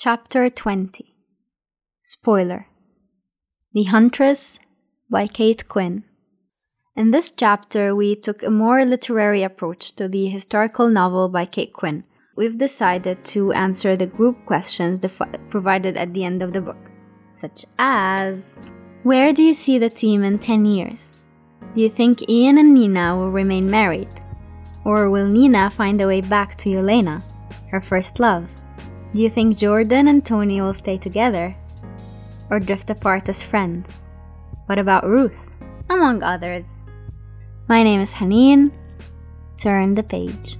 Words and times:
Chapter 0.00 0.48
20 0.48 1.12
Spoiler 2.04 2.68
The 3.74 3.82
Huntress 3.82 4.60
by 5.10 5.26
Kate 5.26 5.68
Quinn. 5.68 6.04
In 6.94 7.10
this 7.10 7.32
chapter, 7.32 7.96
we 7.96 8.14
took 8.14 8.44
a 8.44 8.48
more 8.48 8.84
literary 8.84 9.42
approach 9.42 9.96
to 9.96 10.06
the 10.06 10.28
historical 10.28 10.88
novel 10.88 11.28
by 11.28 11.46
Kate 11.46 11.72
Quinn. 11.72 12.04
We've 12.36 12.56
decided 12.56 13.24
to 13.34 13.50
answer 13.50 13.96
the 13.96 14.06
group 14.06 14.46
questions 14.46 15.00
defi- 15.00 15.34
provided 15.50 15.96
at 15.96 16.14
the 16.14 16.22
end 16.22 16.42
of 16.42 16.52
the 16.52 16.60
book, 16.60 16.92
such 17.32 17.64
as 17.80 18.54
Where 19.02 19.32
do 19.32 19.42
you 19.42 19.52
see 19.52 19.78
the 19.78 19.90
team 19.90 20.22
in 20.22 20.38
10 20.38 20.64
years? 20.64 21.16
Do 21.74 21.80
you 21.80 21.90
think 21.90 22.28
Ian 22.28 22.58
and 22.58 22.72
Nina 22.72 23.16
will 23.16 23.32
remain 23.32 23.68
married? 23.68 24.22
Or 24.84 25.10
will 25.10 25.26
Nina 25.26 25.70
find 25.70 26.00
a 26.00 26.06
way 26.06 26.20
back 26.20 26.56
to 26.58 26.70
Yelena, 26.70 27.20
her 27.72 27.80
first 27.80 28.20
love? 28.20 28.48
Do 29.14 29.22
you 29.22 29.30
think 29.30 29.56
Jordan 29.56 30.06
and 30.06 30.24
Tony 30.24 30.60
will 30.60 30.74
stay 30.74 30.98
together? 30.98 31.56
Or 32.50 32.60
drift 32.60 32.90
apart 32.90 33.26
as 33.30 33.42
friends? 33.42 34.06
What 34.66 34.78
about 34.78 35.08
Ruth? 35.08 35.50
Among 35.88 36.22
others. 36.22 36.82
My 37.68 37.82
name 37.82 38.02
is 38.02 38.12
Haneen. 38.12 38.70
Turn 39.56 39.94
the 39.94 40.02
page. 40.02 40.58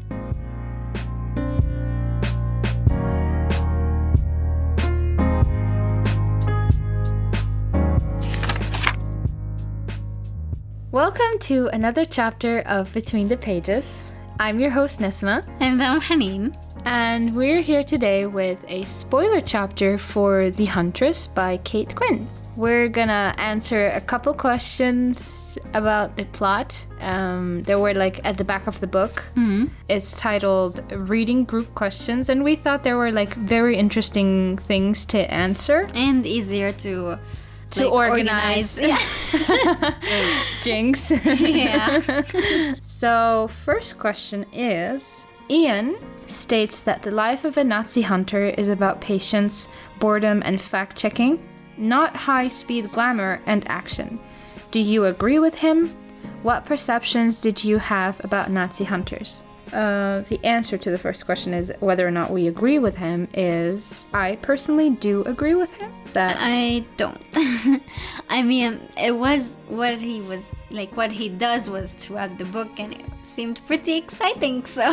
Welcome 10.91 11.39
to 11.41 11.69
another 11.69 12.07
chapter 12.07 12.61
of 12.61 12.91
Between 12.95 13.29
the 13.29 13.37
Pages. 13.37 14.08
I'm 14.41 14.61
your 14.61 14.71
host 14.71 15.01
Nesma, 15.01 15.45
And 15.61 15.83
I'm 15.83 16.01
Haneen. 16.01 16.55
and 16.85 17.35
we're 17.35 17.61
here 17.61 17.83
today 17.85 18.27
with 18.27 18.59
a 18.69 18.85
spoiler 18.85 19.41
chapter 19.41 19.99
for 19.99 20.51
The 20.51 20.67
Huntress 20.67 21.27
by 21.27 21.59
Kate 21.65 21.95
Quinn. 21.95 22.27
We're 22.57 22.89
gonna 22.89 23.35
answer 23.39 23.89
a 23.89 24.01
couple 24.01 24.33
questions 24.35 25.59
about 25.75 26.17
the 26.17 26.25
plot. 26.27 26.75
Um, 27.01 27.63
they 27.63 27.75
were 27.77 27.95
like 27.95 28.21
at 28.25 28.37
the 28.37 28.45
back 28.45 28.67
of 28.67 28.81
the 28.81 28.87
book. 28.87 29.25
It's 29.89 30.17
titled 30.19 30.81
Reading 30.93 31.45
Group 31.45 31.73
Questions, 31.75 32.29
and 32.29 32.43
we 32.45 32.57
thought 32.57 32.83
there 32.85 32.97
were 32.97 33.13
like 33.13 33.35
very 33.35 33.77
interesting 33.77 34.57
things 34.59 35.05
to 35.07 35.19
answer. 35.33 35.87
And 35.95 36.27
easier 36.27 36.73
to 36.73 37.19
To 37.71 37.89
like, 37.89 38.11
organize. 38.11 38.79
Jinx. 40.63 41.11
yeah. 41.25 42.23
So, 42.85 43.49
first 43.49 43.99
question 43.99 44.45
is 44.53 45.27
Ian 45.51 45.99
states 46.27 46.81
that 46.83 47.03
the 47.03 47.11
life 47.11 47.45
of 47.45 47.57
a 47.57 47.65
Nazi 47.65 48.03
hunter 48.03 48.47
is 48.47 48.69
about 48.69 49.01
patience, 49.01 49.69
boredom, 49.99 50.43
and 50.45 50.61
fact 50.61 50.97
checking, 50.97 51.47
not 51.77 52.17
high 52.17 52.49
speed 52.49 52.91
glamour 52.93 53.41
and 53.47 53.69
action. 53.71 54.19
Do 54.71 54.81
you 54.81 55.05
agree 55.05 55.39
with 55.39 55.55
him? 55.55 55.97
What 56.43 56.67
perceptions 56.67 57.41
did 57.41 57.63
you 57.65 57.79
have 57.79 58.23
about 58.25 58.51
Nazi 58.51 58.85
hunters? 58.85 59.43
Uh, 59.73 60.23
the 60.29 60.41
answer 60.45 60.77
to 60.79 60.91
the 60.91 60.99
first 60.99 61.25
question 61.27 61.55
is 61.55 61.73
whether 61.81 62.07
or 62.07 62.11
not 62.11 62.31
we 62.31 62.47
agree 62.49 62.79
with 62.79 62.97
him 62.97 63.29
is 63.35 64.07
I 64.13 64.37
personally 64.37 64.91
do 64.91 65.23
agree 65.25 65.55
with 65.55 65.73
him 65.75 65.93
that 66.13 66.37
I 66.41 66.85
don't. 66.97 67.23
I 68.31 68.43
mean, 68.43 68.81
it 68.97 69.13
was 69.15 69.57
what 69.69 69.99
he 69.99 70.21
was 70.21 70.55
like, 70.71 70.97
what 70.97 71.13
he 71.13 71.29
does 71.29 71.69
was 71.69 71.93
throughout 71.95 72.39
the 72.39 72.45
book, 72.47 72.69
and 72.79 72.95
it 72.95 73.05
seemed 73.23 73.61
pretty 73.67 73.97
exciting. 73.97 74.65
So, 74.65 74.83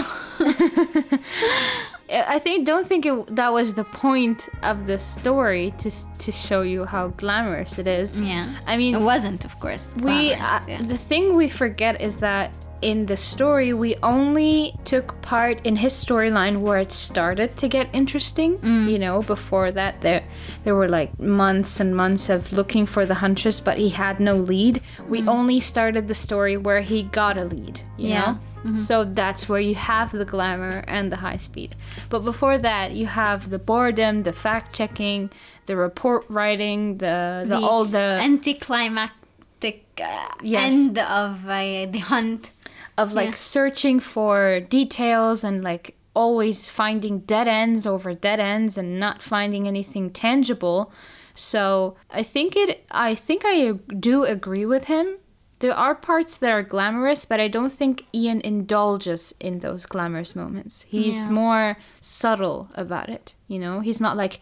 I 2.09 2.40
think 2.40 2.66
don't 2.66 2.88
think 2.88 3.06
it, 3.06 3.36
that 3.36 3.52
was 3.52 3.73
the 3.73 3.84
point 3.84 4.50
of 4.64 4.86
the 4.86 4.98
story 4.98 5.73
to 5.80 5.92
to 6.20 6.31
show 6.31 6.62
you 6.62 6.86
how 6.86 7.08
glamorous 7.09 7.78
it 7.80 7.88
is. 7.88 8.16
yeah. 8.16 8.53
I 8.68 8.78
mean, 8.78 8.96
It 8.96 9.02
wasn't, 9.02 9.46
of 9.46 9.59
course. 9.59 9.94
we 9.98 10.34
uh, 10.34 10.59
yeah. 10.68 10.81
the 10.81 10.98
thing 10.98 11.36
we 11.36 11.48
forget 11.50 12.02
is 12.02 12.18
that 12.18 12.52
in 12.81 13.06
the 13.06 13.18
story 13.18 13.74
we 13.74 13.96
only 14.03 14.74
took 14.86 15.19
part 15.22 15.66
in 15.66 15.75
his 15.78 15.94
storyline 15.94 16.59
where 16.62 16.78
it 16.80 16.91
started 16.91 17.56
to 17.58 17.68
get 17.68 17.88
interesting 17.94 18.59
you 18.90 19.00
know 19.00 19.22
before 19.24 19.72
that 19.72 20.02
there 20.02 20.24
there 20.63 20.75
were 20.75 20.90
like 20.90 21.18
months 21.19 21.80
and 21.80 21.96
months 21.96 22.30
of 22.30 22.52
looking 22.53 22.86
for 22.86 23.06
the 23.06 23.16
huntress 23.16 23.59
but 23.59 23.78
he 23.78 23.90
had 23.90 24.19
no 24.19 24.36
lead 24.36 24.81
we 25.08 25.22
only 25.28 25.59
started 25.59 26.08
the 26.08 26.13
story 26.13 26.58
where 26.58 26.81
he 26.81 27.03
got 27.03 27.38
a 27.38 27.46
lead 27.46 27.81
you 27.97 28.09
Yeah. 28.09 28.22
know 28.31 28.40
so 28.78 29.03
that's 29.03 29.47
where 29.47 29.59
you 29.59 29.75
have 29.75 30.12
the 30.12 30.25
glamour 30.25 30.84
and 30.88 31.12
the 31.12 31.18
high 31.18 31.38
speed 31.38 31.75
but 32.09 32.22
before 32.31 32.57
that 32.57 32.94
you 32.94 33.06
have 33.06 33.52
the 33.52 33.59
boredom 33.59 34.24
the 34.24 34.34
fact 34.34 34.74
checking 34.75 35.30
the 35.68 35.75
report 35.75 36.25
writing 36.30 36.97
the, 36.97 37.46
the, 37.47 37.57
all 37.59 37.86
the 37.86 38.19
anticlimactic 38.22 39.81
uh, 40.02 40.28
Yes. 40.42 40.74
end 40.74 40.97
of 41.00 41.47
uh, 41.47 41.86
the 41.86 42.00
hunt. 42.00 42.52
Of 42.97 43.13
like 43.13 43.29
Yeah. 43.29 43.35
searching 43.35 44.00
for 44.00 44.59
details 44.59 45.44
and 45.44 45.63
like 45.63 45.95
always 46.16 46.67
finding 46.69 47.19
dead 47.19 47.47
ends 47.47 47.85
over 47.85 48.13
dead 48.13 48.39
ends 48.39 48.78
and 48.78 49.00
not 49.00 49.22
finding 49.22 49.67
anything 49.67 50.09
tangible. 50.09 50.91
So 51.35 51.95
I 52.09 52.23
think 52.23 52.56
it 52.56 52.85
I 52.91 53.16
think 53.16 53.41
I 53.45 53.73
do 54.00 54.23
agree 54.23 54.66
with 54.66 54.85
him. 54.85 55.17
There 55.60 55.74
are 55.74 55.96
parts 55.96 56.38
that 56.38 56.52
are 56.52 56.62
glamorous, 56.64 57.26
but 57.26 57.40
I 57.40 57.48
don't 57.48 57.72
think 57.72 58.04
Ian 58.14 58.42
indulges 58.42 59.34
in 59.40 59.60
those 59.60 59.86
glamorous 59.86 60.36
moments. 60.36 60.84
He's 60.88 61.28
Yeah. 61.28 61.32
more 61.34 61.78
subtle 62.02 62.68
about 62.76 63.10
it, 63.10 63.34
you 63.48 63.58
know? 63.60 63.80
He's 63.80 64.02
not 64.02 64.18
like 64.18 64.40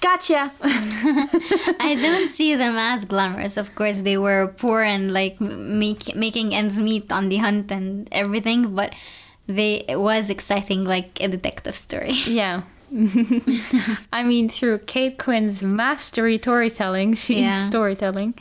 gotcha. 0.00 0.52
I 0.62 1.98
don't 2.00 2.28
see 2.38 2.54
them 2.54 2.76
as 2.76 3.04
glamorous. 3.04 3.56
Of 3.56 3.74
course, 3.74 4.00
they 4.00 4.16
were 4.18 4.52
poor 4.56 4.82
and 4.82 5.12
like 5.12 5.40
make, 5.40 6.14
making 6.14 6.54
ends 6.54 6.80
meet 6.80 7.10
on 7.12 7.28
the 7.28 7.38
hunt 7.38 7.70
and 7.72 8.08
everything, 8.12 8.74
but 8.74 8.92
they 9.46 9.84
it 9.88 10.00
was 10.00 10.28
exciting, 10.30 10.84
like 10.84 11.20
a 11.22 11.28
detective 11.28 11.74
story. 11.76 12.12
Yeah. 12.26 12.62
I 14.12 14.22
mean, 14.22 14.48
through 14.50 14.80
Kate 14.80 15.16
Quinn's 15.18 15.62
mastery 15.62 16.38
storytelling, 16.38 17.14
she's 17.14 17.38
Yeah. 17.38 17.66
storytelling. 17.66 18.34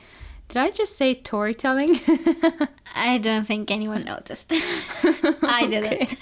Did 0.51 0.57
I 0.57 0.69
just 0.69 0.97
say 0.97 1.17
storytelling? 1.17 1.97
I 2.93 3.19
don't 3.19 3.45
think 3.45 3.71
anyone 3.71 4.03
noticed. 4.03 4.51
I 4.51 5.65
didn't. 5.65 6.17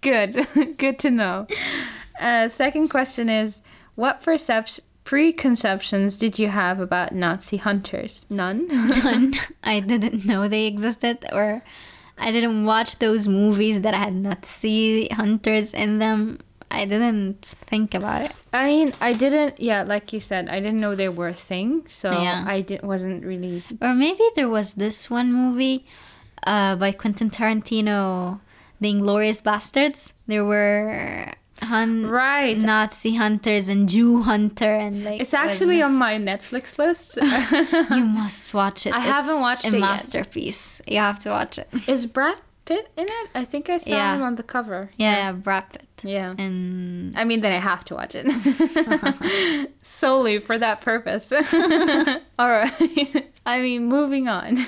Good. 0.00 0.48
Good 0.76 0.98
to 0.98 1.10
know. 1.12 1.46
Uh, 2.18 2.48
second 2.48 2.88
question 2.88 3.30
is 3.30 3.62
What 3.94 4.22
perception, 4.22 4.82
preconceptions 5.04 6.16
did 6.16 6.40
you 6.40 6.48
have 6.48 6.80
about 6.80 7.12
Nazi 7.12 7.58
hunters? 7.58 8.26
None? 8.28 8.66
None. 8.66 9.34
I 9.62 9.78
didn't 9.78 10.24
know 10.26 10.48
they 10.48 10.66
existed, 10.66 11.24
or 11.32 11.62
I 12.18 12.32
didn't 12.32 12.64
watch 12.64 12.98
those 12.98 13.28
movies 13.28 13.82
that 13.82 13.94
had 13.94 14.16
Nazi 14.16 15.06
hunters 15.12 15.72
in 15.72 16.00
them. 16.00 16.40
I 16.72 16.84
didn't 16.86 17.44
think 17.44 17.94
about 17.94 18.22
it. 18.22 18.32
I 18.52 18.66
mean, 18.66 18.92
I 19.00 19.12
didn't, 19.12 19.60
yeah, 19.60 19.82
like 19.82 20.12
you 20.12 20.20
said, 20.20 20.48
I 20.48 20.58
didn't 20.60 20.80
know 20.80 20.94
they 20.94 21.08
were 21.08 21.28
a 21.28 21.34
thing, 21.34 21.84
so 21.88 22.10
Yeah. 22.10 22.44
I 22.46 22.60
did, 22.62 22.82
wasn't 22.82 23.24
really. 23.24 23.62
Or 23.80 23.94
maybe 23.94 24.24
there 24.36 24.48
was 24.48 24.72
this 24.74 25.08
one 25.10 25.32
movie 25.32 25.84
uh, 26.46 26.76
by 26.76 26.92
Quentin 26.92 27.30
Tarantino, 27.30 28.40
The 28.80 28.92
Inglourious 28.92 29.42
Basterds. 29.42 30.12
There 30.26 30.44
were 30.44 31.32
hun- 31.62 32.06
Right. 32.06 32.56
Nazi 32.58 33.14
hunters 33.16 33.68
and 33.68 33.88
Jew 33.88 34.22
hunter 34.22 34.74
and 34.74 35.04
like 35.04 35.20
It's 35.20 35.34
actually 35.34 35.80
on 35.82 35.94
my 35.94 36.14
Netflix 36.18 36.78
list. 36.78 37.18
You 37.96 38.04
must 38.04 38.52
watch 38.54 38.86
it. 38.86 38.92
I 38.94 39.00
haven't 39.00 39.40
watched 39.40 39.64
a 39.66 39.68
it 39.68 39.72
yet. 39.74 39.80
masterpiece. 39.80 40.80
You 40.88 40.98
have 40.98 41.18
to 41.20 41.30
watch 41.30 41.58
it. 41.58 41.68
Is 41.86 42.06
Brad 42.06 42.38
Pitt 42.72 42.88
in 42.96 43.06
it? 43.08 43.28
I 43.34 43.44
think 43.44 43.68
I 43.68 43.78
saw 43.78 43.90
Yeah. 43.90 44.14
him 44.14 44.22
on 44.22 44.34
the 44.36 44.42
cover. 44.42 44.90
Yeah, 44.96 45.16
yeah, 45.16 45.32
Brad 45.32 45.64
Pitt. 45.70 45.86
Yeah. 46.04 46.34
And 46.38 47.16
I 47.18 47.24
mean, 47.24 47.40
then 47.42 47.52
I 47.52 47.58
have 47.58 47.84
to 47.86 47.94
watch 47.94 48.14
it 48.16 48.26
solely 49.82 50.38
for 50.38 50.58
that 50.58 50.80
purpose. 50.80 51.32
All 52.38 52.50
right. 52.50 53.26
I 53.46 53.60
mean, 53.60 53.86
moving 53.86 54.28
on. 54.28 54.58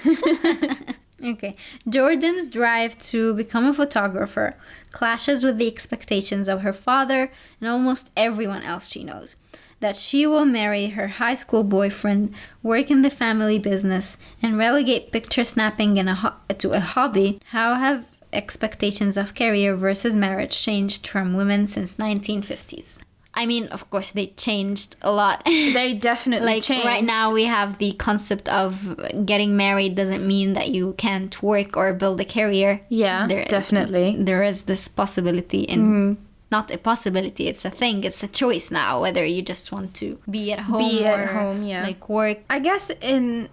Okay. 1.23 1.57
Jordan's 1.89 2.49
drive 2.49 2.99
to 3.13 3.35
become 3.35 3.65
a 3.67 3.73
photographer 3.75 4.55
clashes 4.93 5.43
with 5.43 5.57
the 5.59 5.67
expectations 5.67 6.49
of 6.49 6.61
her 6.61 6.73
father 6.73 7.33
and 7.61 7.69
almost 7.69 8.11
everyone 8.17 8.63
else 8.63 8.89
she 8.91 9.03
knows. 9.03 9.35
That 9.81 9.97
she 9.97 10.27
will 10.27 10.45
marry 10.47 10.89
her 10.89 11.09
high 11.09 11.35
school 11.35 11.65
boyfriend, 11.65 12.35
work 12.63 12.91
in 12.91 13.03
the 13.03 13.11
family 13.11 13.59
business, 13.59 14.17
and 14.43 14.57
relegate 14.57 15.13
picture 15.13 15.45
snapping 15.45 15.97
in 15.97 16.09
a 16.09 16.15
ho- 16.15 16.35
to 16.59 16.71
a 16.73 16.81
hobby. 16.81 17.39
How 17.47 17.75
have 17.75 18.07
expectations 18.33 19.17
of 19.17 19.35
career 19.35 19.77
versus 19.77 20.15
marriage 20.17 20.61
changed 20.61 21.07
from 21.07 21.35
women 21.35 21.67
since 21.67 21.97
1950s? 21.97 22.95
I 23.37 23.47
mean, 23.47 23.67
of 23.69 23.91
course, 23.91 24.13
they 24.13 24.29
changed 24.29 24.95
a 25.03 25.11
lot. 25.11 25.43
they 25.47 25.95
definitely 25.95 26.47
like 26.47 26.63
changed. 26.63 26.87
right 26.87 27.03
now 27.03 27.33
we 27.33 27.45
have 27.45 27.79
the 27.79 27.93
concept 27.95 28.49
of 28.49 28.97
getting 29.27 29.57
married 29.57 29.97
doesn't 29.97 30.25
mean 30.27 30.53
that 30.53 30.69
you 30.69 30.95
can't 30.99 31.43
work 31.43 31.77
or 31.77 31.93
build 31.93 32.21
a 32.21 32.25
career 32.25 32.81
Yeah, 32.89 33.27
definitely. 33.27 34.17
there 34.19 34.43
is 34.45 34.65
this 34.65 34.87
possibility 34.87 35.63
in 35.63 35.81
mm-hmm. 35.81 36.24
Not 36.55 36.71
a 36.71 36.79
possibility 36.79 37.45
it's 37.53 37.65
a 37.65 37.71
thing 37.81 37.97
it's 38.09 38.23
a 38.23 38.29
choice 38.43 38.67
now 38.83 39.01
whether 39.05 39.25
you 39.35 39.43
just 39.43 39.67
want 39.75 39.89
to 40.01 40.07
be 40.31 40.53
at 40.55 40.61
home 40.71 40.79
Be 40.79 41.05
at 41.05 41.19
or 41.19 41.27
home, 41.39 41.63
yeah. 41.73 41.83
like 41.89 42.03
work 42.09 42.39
I 42.49 42.59
guess 42.69 42.85
in 43.13 43.49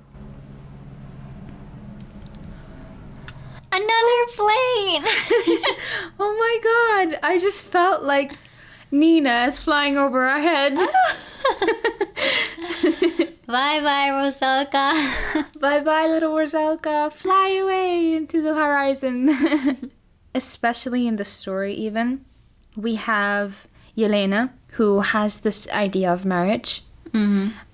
another 3.72 4.20
plane 4.40 5.04
oh 6.24 6.34
my 6.44 6.56
god, 6.72 7.08
I 7.24 7.38
just 7.40 7.66
felt 7.66 8.04
like 8.04 8.30
Nina 8.92 9.46
is 9.50 9.58
flying 9.60 9.96
over 9.98 10.28
our 10.28 10.42
heads. 10.42 10.80
bye 13.48 13.80
bye 13.88 14.10
rusalka 14.20 14.86
bye 15.60 15.80
bye, 15.80 16.08
little 16.08 16.34
Rusalka. 16.34 17.12
Fly 17.12 17.50
away 17.64 18.14
into 18.14 18.42
the 18.42 18.54
horizon. 18.56 19.92
Especially 20.36 21.08
in 21.08 21.16
the 21.18 21.26
story, 21.26 21.74
even, 21.74 22.26
we 22.76 22.96
have 22.96 23.68
Yelena, 23.98 24.50
who 24.74 25.02
has 25.02 25.42
this 25.42 25.68
idea 25.72 26.12
of 26.12 26.26
marriage, 26.26 26.84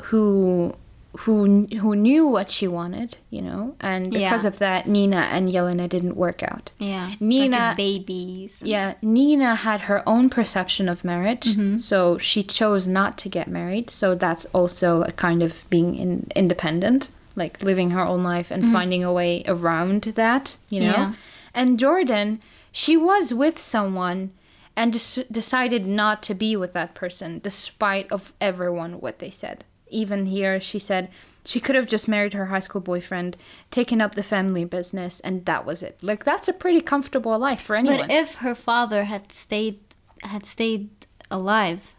who 0.04 0.74
who 1.22 1.66
who 1.82 1.96
knew 1.96 2.28
what 2.28 2.48
she 2.50 2.68
wanted, 2.68 3.18
you 3.32 3.42
know, 3.42 3.76
and 3.80 4.12
because 4.12 4.44
Yeah. 4.44 4.48
of 4.50 4.60
that, 4.60 4.88
Nina 4.88 5.22
and 5.32 5.50
Yelena 5.50 5.90
didn't 5.90 6.16
work 6.16 6.44
out. 6.44 6.70
yeah 6.78 7.14
Nina- 7.20 7.58
like 7.70 7.78
babies 7.78 8.52
Yeah, 8.62 8.94
Nina 9.02 9.56
had 9.56 9.82
her 9.82 10.08
own 10.08 10.30
perception 10.30 10.88
of 10.88 11.04
marriage, 11.04 11.46
Mm-hmm. 11.48 11.78
so 11.78 12.20
she 12.20 12.44
chose 12.44 12.86
not 12.86 13.18
to 13.20 13.30
get 13.30 13.48
married. 13.48 13.90
So 13.90 14.14
that's 14.14 14.46
also 14.54 15.02
a 15.04 15.12
kind 15.12 15.42
of 15.42 15.68
being 15.72 15.96
in, 15.96 16.28
independent, 16.36 17.10
like 17.36 17.64
living 17.64 17.90
her 17.92 18.02
own 18.06 18.22
life 18.24 18.52
and 18.52 18.72
finding 18.72 19.04
a 19.04 19.12
way 19.14 19.44
around 19.48 20.02
that, 20.04 20.58
you 20.70 20.82
know? 20.82 20.94
Mm-hmm. 20.94 21.12
Yeah. 21.14 21.14
And 21.56 21.80
Jordan, 21.80 22.40
she 22.72 22.96
was 22.96 23.34
with 23.34 23.58
someone 23.58 24.30
and 24.78 24.94
des- 24.94 25.26
decided 25.30 25.86
not 25.86 26.24
to 26.24 26.34
be 26.34 26.56
with 26.56 26.72
that 26.74 26.94
person 26.94 27.40
despite 27.44 28.10
of 28.12 28.32
everyone 28.40 29.02
what 29.02 29.20
they 29.20 29.32
said. 29.32 29.66
Even 29.90 30.28
here 30.28 30.62
she 30.62 30.80
said 30.80 31.10
she 31.44 31.60
could 31.60 31.76
have 31.76 31.88
just 31.88 32.08
married 32.08 32.34
her 32.34 32.48
high 32.48 32.60
school 32.60 32.82
boyfriend, 32.82 33.38
taken 33.72 34.00
up 34.02 34.16
the 34.16 34.24
family 34.24 34.66
business 34.66 35.20
and 35.22 35.46
that 35.46 35.66
was 35.66 35.82
it. 35.82 35.98
Like 36.02 36.24
that's 36.24 36.48
a 36.48 36.54
pretty 36.54 36.82
comfortable 36.82 37.38
life 37.40 37.62
for 37.62 37.76
anyone. 37.76 38.00
but 38.08 38.12
if 38.12 38.36
her 38.36 38.56
father 38.56 39.06
had 39.06 39.32
stayed 39.32 39.80
had 40.24 40.46
stayed 40.46 40.90
alive 41.30 41.96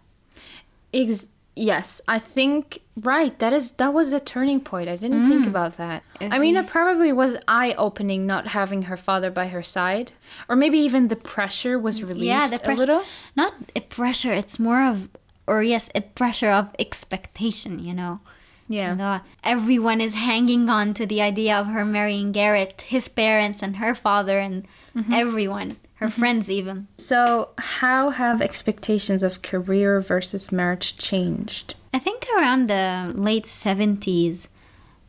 Ex- 0.93 1.29
yes, 1.59 2.01
I 2.07 2.19
think 2.19 2.79
right. 2.97 3.39
That 3.39 3.53
is 3.53 3.73
that 3.81 3.93
was 3.93 4.13
a 4.13 4.21
turning 4.21 4.61
point. 4.61 4.89
I 4.89 4.97
didn't 4.97 5.29
think 5.29 5.47
about 5.47 5.77
that. 5.77 6.03
I 6.21 6.39
mean, 6.39 6.55
he- 6.55 6.61
it 6.61 6.67
probably 6.67 7.13
was 7.13 7.37
eye 7.49 7.75
opening 7.77 8.27
not 8.27 8.49
having 8.49 8.83
her 8.83 8.97
father 8.97 9.31
by 9.31 9.49
her 9.49 9.63
side, 9.63 10.13
or 10.49 10.55
maybe 10.57 10.79
even 10.79 11.09
the 11.09 11.17
pressure 11.35 11.79
was 11.79 12.03
released 12.03 12.25
yeah 12.35 12.47
the 12.47 12.57
a 12.57 12.59
pressure 12.69 12.79
little. 12.81 13.03
not 13.37 13.53
a 13.77 13.81
pressure 13.81 14.33
it's 14.33 14.59
more 14.59 14.83
of 14.93 15.09
or 15.47 15.63
yes 15.63 15.89
a 15.95 16.01
pressure 16.03 16.51
of 16.61 16.69
expectation 16.79 17.79
you 17.89 17.95
know 17.95 18.21
Yeah. 18.69 18.95
The- 19.03 19.23
everyone 19.55 20.01
is 20.07 20.13
hanging 20.15 20.69
on 20.69 20.93
to 20.95 21.07
the 21.07 21.21
idea 21.23 21.57
of 21.57 21.67
her 21.69 21.85
marrying 21.87 22.33
Garrett, 22.33 22.83
his 22.95 23.09
parents 23.09 23.63
and 23.65 23.77
her 23.77 23.95
father 23.95 24.39
and 24.47 24.67
Mm-hmm. 24.97 25.13
everyone, 25.25 25.77
her 25.99 26.11
friends 26.11 26.49
even. 26.51 26.87
So, 26.97 27.51
how 27.59 28.11
have 28.11 28.41
expectations 28.41 29.23
of 29.23 29.43
career 29.43 30.01
versus 30.01 30.51
marriage 30.53 30.97
changed? 30.97 31.75
I 31.93 31.99
think 31.99 32.27
around 32.37 32.69
the 32.69 33.13
late 33.15 33.45
70s 33.47 34.47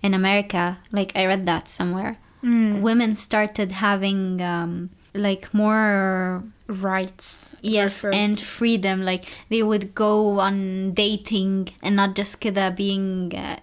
in 0.02 0.14
America, 0.14 0.80
like 0.92 1.12
I 1.16 1.26
read 1.26 1.46
that 1.46 1.68
somewhere, 1.68 2.18
Hmm. 2.42 2.82
women 2.82 3.16
started 3.18 3.74
having 3.74 4.42
um, 4.42 4.90
like 5.14 5.54
more 5.54 6.42
Rights. 6.68 7.54
yes 7.62 7.96
referred- 8.04 8.16
and 8.16 8.40
freedom 8.40 9.04
like 9.04 9.26
they 9.50 9.62
would 9.62 9.94
go 9.94 10.40
on 10.40 10.94
dating 10.94 11.70
and 11.84 11.96
not 11.98 12.16
just 12.16 12.40
kida 12.40 12.74
being 12.76 13.34
uh, 13.36 13.58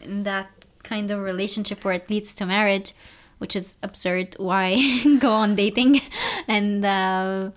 in 0.00 0.24
that 0.24 0.48
kind 0.82 1.10
of 1.12 1.20
relationship 1.20 1.84
where 1.84 1.94
it 1.94 2.10
leads 2.10 2.34
to 2.34 2.46
marriage 2.46 2.92
which 3.40 3.56
is 3.56 3.76
absurd 3.82 4.36
why 4.38 4.76
go 5.18 5.32
on 5.32 5.54
dating 5.56 6.00
and 6.48 6.84
uh, 6.84 7.50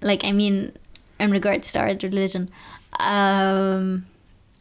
like 0.00 0.22
i 0.24 0.32
mean 0.32 0.70
in 1.18 1.30
regards 1.30 1.72
to 1.72 1.78
our 1.78 1.94
religion 2.02 2.50
um, 3.00 4.06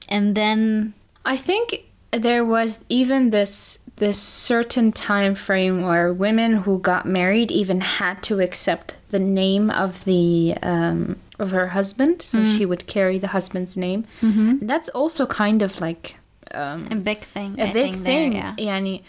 and 0.09 0.35
then 0.35 0.93
I 1.25 1.37
think 1.37 1.89
there 2.11 2.45
was 2.45 2.83
even 2.89 3.29
this 3.29 3.79
this 3.97 4.19
certain 4.19 4.91
time 4.91 5.35
frame 5.35 5.83
where 5.83 6.11
women 6.11 6.53
who 6.63 6.79
got 6.79 7.05
married 7.05 7.51
even 7.51 7.79
had 7.79 8.23
to 8.23 8.39
accept 8.39 8.95
the 9.11 9.19
name 9.19 9.69
of 9.69 10.03
the 10.05 10.55
um, 10.63 11.17
of 11.39 11.51
her 11.51 11.67
husband, 11.67 12.21
so 12.21 12.45
she 12.45 12.65
would 12.65 12.87
carry 12.87 13.17
the 13.19 13.27
husband's 13.27 13.77
name. 13.77 14.05
Mm-hmm. 14.21 14.65
That's 14.65 14.89
also 14.89 15.25
kind 15.25 15.61
of 15.61 15.79
like 15.79 16.17
um, 16.53 16.87
a 16.91 16.95
big 16.95 17.21
thing 17.21 17.59
a 17.59 17.69
I 17.69 17.73
big 17.73 17.93
thing. 17.93 18.03
there, 18.03 18.31
yeah 18.31 18.55
Yani, 18.57 19.03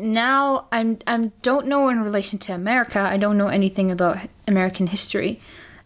now 0.00 0.66
I'm 0.72 0.98
I'm 1.06 1.32
don't 1.42 1.66
know 1.66 1.88
in 1.88 2.00
relation 2.00 2.38
to 2.40 2.52
America. 2.54 3.00
I 3.00 3.16
don't 3.16 3.36
know 3.36 3.48
anything 3.48 3.90
about 3.90 4.18
American 4.46 4.86
history 4.88 5.40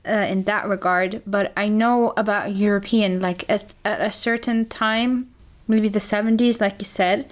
uh, 0.06 0.26
in 0.28 0.44
that 0.44 0.68
regard, 0.68 1.22
but 1.26 1.52
I 1.56 1.68
know 1.68 2.12
about 2.16 2.54
European. 2.56 3.20
Like 3.20 3.44
at 3.48 3.74
at 3.84 4.00
a 4.00 4.10
certain 4.10 4.66
time, 4.68 5.30
maybe 5.68 5.88
the 5.88 6.00
seventies, 6.00 6.60
like 6.60 6.76
you 6.78 6.86
said. 6.86 7.30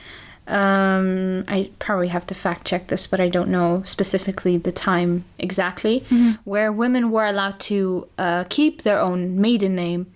Um, 0.48 1.44
I 1.46 1.70
probably 1.78 2.08
have 2.08 2.26
to 2.26 2.34
fact 2.34 2.66
check 2.66 2.88
this, 2.88 3.06
but 3.06 3.20
I 3.20 3.28
don't 3.28 3.48
know 3.48 3.84
specifically 3.86 4.58
the 4.58 4.72
time 4.72 5.24
exactly 5.38 6.04
where 6.44 6.72
women 6.72 7.12
were 7.12 7.26
allowed 7.26 7.60
to 7.60 8.08
uh, 8.18 8.44
keep 8.48 8.82
their 8.82 8.98
own 8.98 9.40
maiden 9.40 9.76
name 9.76 10.06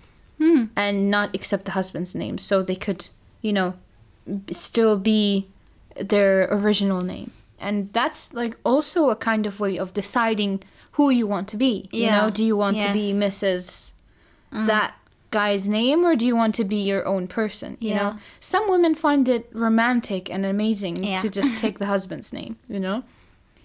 and 0.77 1.11
not 1.11 1.33
accept 1.35 1.65
the 1.65 1.71
husband's 1.71 2.15
name, 2.15 2.39
so 2.39 2.61
they 2.61 2.75
could, 2.75 3.09
you 3.41 3.53
know, 3.53 3.75
still 4.51 4.99
be 4.99 5.47
their 6.01 6.49
original 6.51 7.01
name. 7.01 7.31
And 7.59 7.91
that's 7.93 8.33
like 8.35 8.57
also 8.65 9.11
a 9.11 9.17
kind 9.17 9.47
of 9.47 9.61
way 9.61 9.79
of 9.79 9.95
deciding 9.95 10.63
who 10.93 11.11
you 11.11 11.27
want 11.27 11.49
to 11.49 11.57
be. 11.57 11.89
You 11.93 12.05
Yeah. 12.05 12.21
know, 12.23 12.31
do 12.31 12.45
you 12.45 12.57
want 12.57 12.81
to 12.81 12.93
be 12.93 13.13
Yes. 13.13 13.43
Mrs. 13.43 13.93
that 14.67 14.95
guy's 15.31 15.69
name 15.69 16.05
or 16.07 16.15
do 16.17 16.25
you 16.25 16.37
want 16.37 16.55
to 16.55 16.65
be 16.65 16.77
your 16.77 17.07
own 17.07 17.27
person? 17.29 17.77
yeah. 17.81 17.89
You 17.91 17.97
know, 17.97 18.17
some 18.41 18.71
women 18.71 18.95
find 18.95 19.29
it 19.29 19.49
romantic 19.53 20.31
and 20.31 20.47
amazing 20.47 21.03
Yeah. 21.05 21.21
to 21.21 21.29
just 21.29 21.59
take 21.59 21.79
the 21.79 21.87
husband's 21.87 22.33
name, 22.33 22.57
you 22.69 22.81
know? 22.81 23.03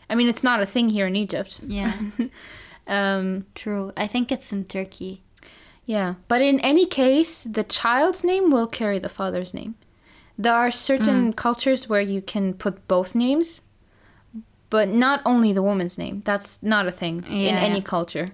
I 0.09 0.15
mean, 0.15 0.27
it's 0.27 0.43
not 0.43 0.59
a 0.61 0.65
thing 0.65 0.89
here 0.89 1.07
in 1.07 1.15
Egypt. 1.15 1.59
yeah 1.67 1.93
Um, 2.87 3.45
true 3.53 3.93
i 3.95 4.07
think 4.07 4.31
it's 4.31 4.51
in 4.51 4.65
turkey 4.65 5.21
Yeah, 5.85 6.15
but 6.27 6.41
in 6.41 6.59
any 6.61 6.85
case, 6.85 7.43
the 7.43 7.63
child's 7.63 8.23
name 8.23 8.49
will 8.51 8.67
carry 8.67 8.99
the 8.99 9.09
father's 9.09 9.53
name. 9.53 9.75
There 10.41 10.55
are 10.55 10.71
certain 10.71 11.33
mm. 11.33 11.35
cultures 11.35 11.87
where 11.87 12.01
you 12.01 12.21
can 12.21 12.53
put 12.55 12.87
both 12.87 13.13
names, 13.13 13.61
but 14.71 14.89
not 14.89 15.21
only 15.23 15.53
the 15.53 15.61
woman's 15.61 15.97
name. 15.97 16.21
That's 16.25 16.63
not 16.63 16.87
a 16.87 16.91
thing 16.91 17.23
in 17.27 17.55
any 17.67 17.75
yeah. 17.75 17.91
culture. 17.95 18.25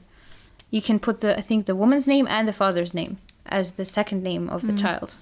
You 0.72 0.82
can 0.82 1.00
put 1.00 1.20
the 1.20 1.38
I 1.38 1.42
think 1.42 1.66
the 1.66 1.76
woman's 1.76 2.08
name 2.08 2.26
and 2.28 2.48
the 2.48 2.54
father's 2.54 2.94
name 2.94 3.18
as 3.46 3.74
the 3.74 3.86
second 3.86 4.24
name 4.24 4.50
of 4.50 4.62
the 4.62 4.74
mm. 4.74 4.80
child. 4.80 5.16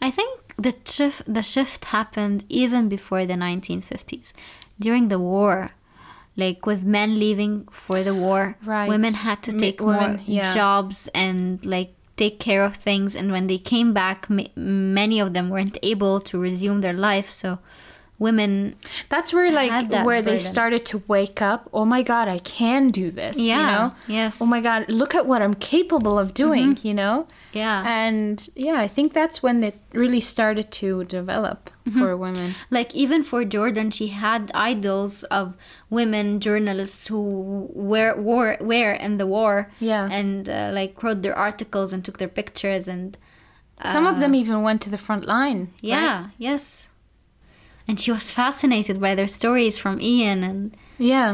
I 0.00 0.10
think 0.10 0.54
the 0.56 0.74
shift 0.84 1.22
the 1.26 1.42
shift 1.42 1.86
happened 1.86 2.44
even 2.48 2.88
before 2.88 3.26
the 3.26 3.34
1950s, 3.34 4.32
during 4.78 5.08
the 5.08 5.18
war. 5.18 5.72
Like 6.36 6.64
with 6.64 6.82
men 6.84 7.18
leaving 7.18 7.68
for 7.70 8.02
the 8.02 8.14
war, 8.14 8.56
Right. 8.64 8.88
women 8.88 9.12
had 9.12 9.42
to 9.42 9.52
take 9.52 9.78
women, 9.80 10.16
more 10.16 10.24
yeah. 10.24 10.54
jobs 10.54 11.08
and 11.12 11.62
like 11.66 11.92
take 12.20 12.38
care 12.38 12.64
of 12.64 12.76
things. 12.76 13.16
And 13.16 13.32
when 13.32 13.46
they 13.46 13.58
came 13.58 13.92
back, 13.94 14.28
ma- 14.28 14.52
many 15.00 15.18
of 15.20 15.32
them 15.32 15.48
weren't 15.48 15.78
able 15.82 16.20
to 16.28 16.38
resume 16.38 16.82
their 16.82 16.98
life. 17.08 17.30
So 17.30 17.58
women, 18.20 18.76
That's 19.08 19.32
where 19.32 19.50
like 19.50 19.88
that 19.90 20.04
where 20.06 20.22
they 20.22 20.38
started 20.38 20.82
to 20.92 21.02
wake 21.08 21.40
up. 21.42 21.60
Oh 21.72 21.84
my 21.94 22.02
god, 22.02 22.28
I 22.28 22.38
can 22.38 22.90
do 22.90 23.10
this. 23.10 23.36
Yeah, 23.38 23.56
You 23.58 23.66
know? 23.72 23.94
yes. 24.18 24.40
Oh 24.42 24.46
my 24.54 24.60
god, 24.60 24.80
look 25.00 25.12
at 25.20 25.24
what 25.26 25.40
I'm 25.42 25.54
capable 25.54 26.16
of 26.18 26.28
doing, 26.34 26.78
you 26.82 26.94
know? 26.94 27.26
yeah, 27.52 27.82
And 28.00 28.36
yeah, 28.54 28.78
I 28.78 28.86
think 28.86 29.12
that's 29.14 29.42
when 29.42 29.56
it 29.64 29.76
really 30.02 30.20
started 30.20 30.70
to 30.82 31.04
develop 31.04 31.58
Mm-hmm. 31.88 31.98
for 31.98 32.14
women. 32.16 32.54
like 32.70 32.94
even 32.94 33.20
for 33.24 33.40
Jordan, 33.44 33.90
she 33.90 34.08
had 34.08 34.50
idols 34.54 35.24
of 35.38 35.56
women 35.88 36.38
journalists 36.38 37.08
who 37.10 37.22
were 37.72 38.14
war 38.28 38.56
were 38.60 38.92
in 39.06 39.16
the 39.16 39.26
war, 39.26 39.54
Yeah. 39.80 40.06
and 40.18 40.46
uh, 40.48 40.70
like 40.78 41.02
wrote 41.02 41.22
their 41.22 41.34
articles 41.48 41.92
and 41.94 42.04
took 42.04 42.18
their 42.18 42.28
pictures 42.40 42.86
and 42.86 43.16
Some 43.94 44.06
of 44.06 44.20
them 44.20 44.34
even 44.34 44.60
went 44.62 44.82
to 44.82 44.90
the 44.90 44.98
front 45.06 45.24
line. 45.24 45.60
right? 45.60 45.88
yeah, 45.94 46.16
yes. 46.36 46.86
And 47.90 47.98
she 47.98 48.12
was 48.12 48.30
fascinated 48.32 49.00
by 49.00 49.12
their 49.16 49.26
stories 49.26 49.76
from 49.76 50.00
Ian, 50.00 50.44
and 50.44 50.76
Yeah. 50.96 51.32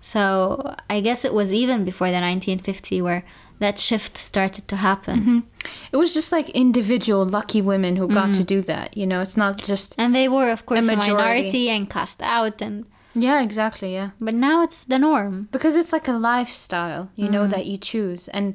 so 0.00 0.74
I 0.90 1.00
guess 1.00 1.24
it 1.24 1.32
was 1.32 1.52
even 1.52 1.84
before 1.84 2.08
the 2.10 2.20
1950 2.20 3.00
where 3.00 3.22
that 3.60 3.78
shift 3.78 4.16
started 4.16 4.66
to 4.68 4.76
happen. 4.76 5.44
It 5.92 5.96
was 5.96 6.12
just 6.12 6.32
like 6.32 6.50
individual 6.50 7.24
lucky 7.24 7.62
women 7.62 7.94
who 7.94 8.08
got 8.08 8.30
Mm. 8.30 8.36
to 8.38 8.44
do 8.54 8.60
that. 8.62 8.96
You 8.96 9.06
know, 9.06 9.20
it's 9.20 9.36
not 9.36 9.56
just 9.70 9.94
And 9.98 10.12
they 10.14 10.28
were, 10.28 10.50
of 10.50 10.66
course, 10.66 10.80
a, 10.88 10.96
majority. 10.96 11.12
minority 11.14 11.70
and 11.70 11.88
cast 11.88 12.20
out, 12.22 12.60
and 12.60 12.84
Yeah, 13.14 13.40
exactly. 13.42 13.92
Yeah. 13.94 14.10
But 14.20 14.34
now 14.34 14.62
it's 14.66 14.82
the 14.84 14.98
norm. 14.98 15.48
because 15.52 15.76
it's 15.76 15.92
like 15.92 16.08
a 16.08 16.18
lifestyle 16.32 17.10
you 17.14 17.28
know 17.34 17.46
that 17.46 17.66
you 17.66 17.76
choose 17.90 18.22
and 18.36 18.46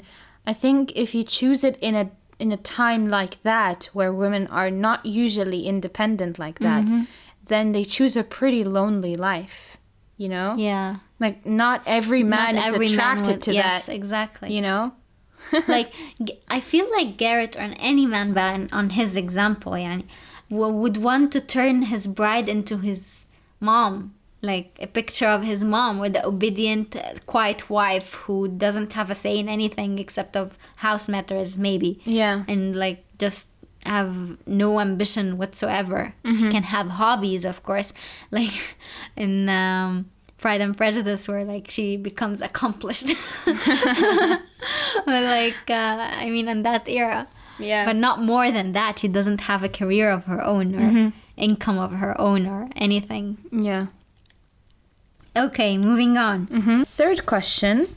i 0.51 0.53
think 0.63 0.91
if 1.03 1.09
you 1.15 1.23
choose 1.23 1.61
it 1.69 1.77
in 1.87 1.93
a 1.95 2.05
in 2.39 2.51
a 2.51 2.57
time 2.57 3.07
like 3.07 3.41
that 3.43 3.85
where 3.93 4.13
women 4.13 4.47
are 4.47 4.69
not 4.69 5.05
usually 5.05 5.65
independent 5.67 6.37
like 6.37 6.59
that 6.59 6.85
mm-hmm. 6.85 7.03
then 7.45 7.71
they 7.71 7.83
choose 7.83 8.15
a 8.15 8.23
pretty 8.23 8.63
lonely 8.63 9.15
life 9.15 9.77
you 10.17 10.29
know 10.29 10.55
Yeah. 10.57 10.97
like 11.19 11.45
not 11.45 11.81
every 11.85 12.23
man 12.23 12.55
Not 12.55 12.67
is 12.67 12.73
every 12.73 12.87
man 12.89 12.95
attracted 13.19 13.27
would- 13.33 13.41
to 13.43 13.53
yes, 13.53 13.85
that 13.85 13.95
exactly. 13.95 14.53
you 14.53 14.61
know 14.61 14.93
like 15.67 15.93
i 16.49 16.59
feel 16.59 16.87
like 16.91 17.17
Garrett 17.17 17.55
or 17.55 17.73
any 17.79 18.05
man 18.05 18.33
ban 18.33 18.67
on 18.71 18.89
his 18.91 19.15
example, 19.15 19.73
yani, 19.73 20.03
would 20.49 20.97
want 20.97 21.31
to 21.31 21.41
turn 21.41 21.83
his 21.83 22.07
bride 22.07 22.49
into 22.49 22.77
his 22.79 23.27
mom, 23.59 24.13
like 24.41 24.77
a 24.79 24.87
picture 24.87 25.27
of 25.27 25.43
his 25.43 25.63
mom, 25.63 25.99
or 25.99 26.09
the 26.09 26.25
obedient, 26.25 26.95
quiet 27.25 27.69
wife 27.69 28.13
who 28.25 28.47
doesn't 28.47 28.93
have 28.93 29.09
a 29.11 29.15
say 29.15 29.37
in 29.39 29.49
anything 29.49 29.99
except 29.99 30.37
of 30.37 30.57
house 30.77 31.09
matters, 31.09 31.57
maybe, 31.57 31.99
yeah 32.05 32.43
and 32.47 32.75
like 32.75 33.03
just 33.17 33.47
have 33.85 34.37
no 34.45 34.79
ambition 34.79 35.37
whatsoever. 35.37 36.13
She 36.25 36.49
can 36.51 36.63
have 36.63 36.87
hobbies, 36.89 37.45
of 37.45 37.63
course, 37.63 37.93
like 38.31 38.75
in. 39.15 39.49
Um, 39.49 40.11
Pride 40.39 40.61
and 40.61 40.77
Prejudice, 40.77 41.27
where 41.27 41.43
like 41.43 41.67
she 41.71 41.97
becomes 41.97 42.43
accomplished, 42.43 43.07
but 43.45 44.41
like 45.07 45.55
uh, 45.69 45.97
I 46.23 46.29
mean, 46.29 46.47
in 46.47 46.61
that 46.63 46.87
era, 46.87 47.27
yeah 47.59 47.85
but 47.85 47.95
not 47.95 48.21
more 48.21 48.51
than 48.51 48.73
that. 48.73 48.99
She 48.99 49.07
doesn't 49.07 49.41
have 49.41 49.63
a 49.63 49.69
career 49.69 50.11
of 50.11 50.25
her 50.25 50.43
own 50.43 50.75
or 50.75 51.13
income 51.37 51.79
of 51.79 51.91
her 51.93 52.13
own 52.21 52.45
or 52.45 52.69
anything. 52.75 53.37
yeah 53.51 53.87
Okay, 55.37 55.77
moving 55.77 56.17
on. 56.17 56.47
hmm 56.47 56.83
Third 56.83 57.25
question. 57.25 57.87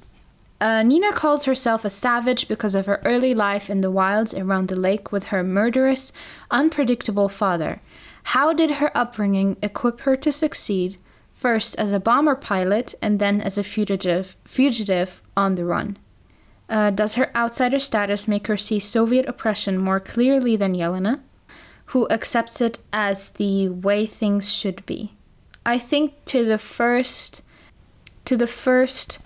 Uh, 0.61 0.83
Nina 0.83 1.13
calls 1.13 1.45
herself 1.47 1.87
a 1.87 1.91
savage 1.91 2.47
because 2.47 2.75
of 2.75 2.85
her 2.85 3.01
early 3.05 3.35
life 3.35 3.71
in 3.71 3.81
the 3.81 3.91
wilds 3.91 4.35
around 4.35 4.69
the 4.69 4.79
lake 4.79 5.11
with 5.11 5.25
her 5.27 5.43
murderous, 5.43 6.13
unpredictable 6.51 7.31
father. 7.31 7.81
How 8.25 8.53
did 8.53 8.73
her 8.73 8.95
upbringing 8.95 9.57
equip 9.63 10.01
her 10.03 10.17
to 10.17 10.31
succeed, 10.31 10.99
first 11.33 11.75
as 11.77 11.93
a 11.93 12.01
bomber 12.01 12.35
pilot 12.35 12.95
and 13.01 13.19
then 13.19 13.41
as 13.41 13.57
a 13.57 13.65
fugitive, 13.65 14.37
fugitive 14.45 15.23
on 15.35 15.55
the 15.55 15.65
run? 15.65 15.97
Uh, 16.69 16.91
does 16.91 17.15
her 17.15 17.35
outsider 17.35 17.79
status 17.81 18.29
make 18.29 18.47
her 18.47 18.59
see 18.59 18.79
Soviet 18.79 19.27
oppression 19.27 19.79
more 19.79 19.99
clearly 19.99 20.57
than 20.57 20.75
Yelena, 20.75 21.21
who 21.87 22.07
accepts 22.11 22.61
it 22.61 22.79
as 22.93 23.31
the 23.31 23.71
way 23.71 24.05
things 24.05 24.53
should 24.53 24.85
be? 24.85 25.15
I 25.67 25.79
think 25.79 26.13
to 26.27 26.45
the 26.45 26.59
first 26.59 27.43
to 28.25 28.37
the 28.37 28.47
first 28.47 29.19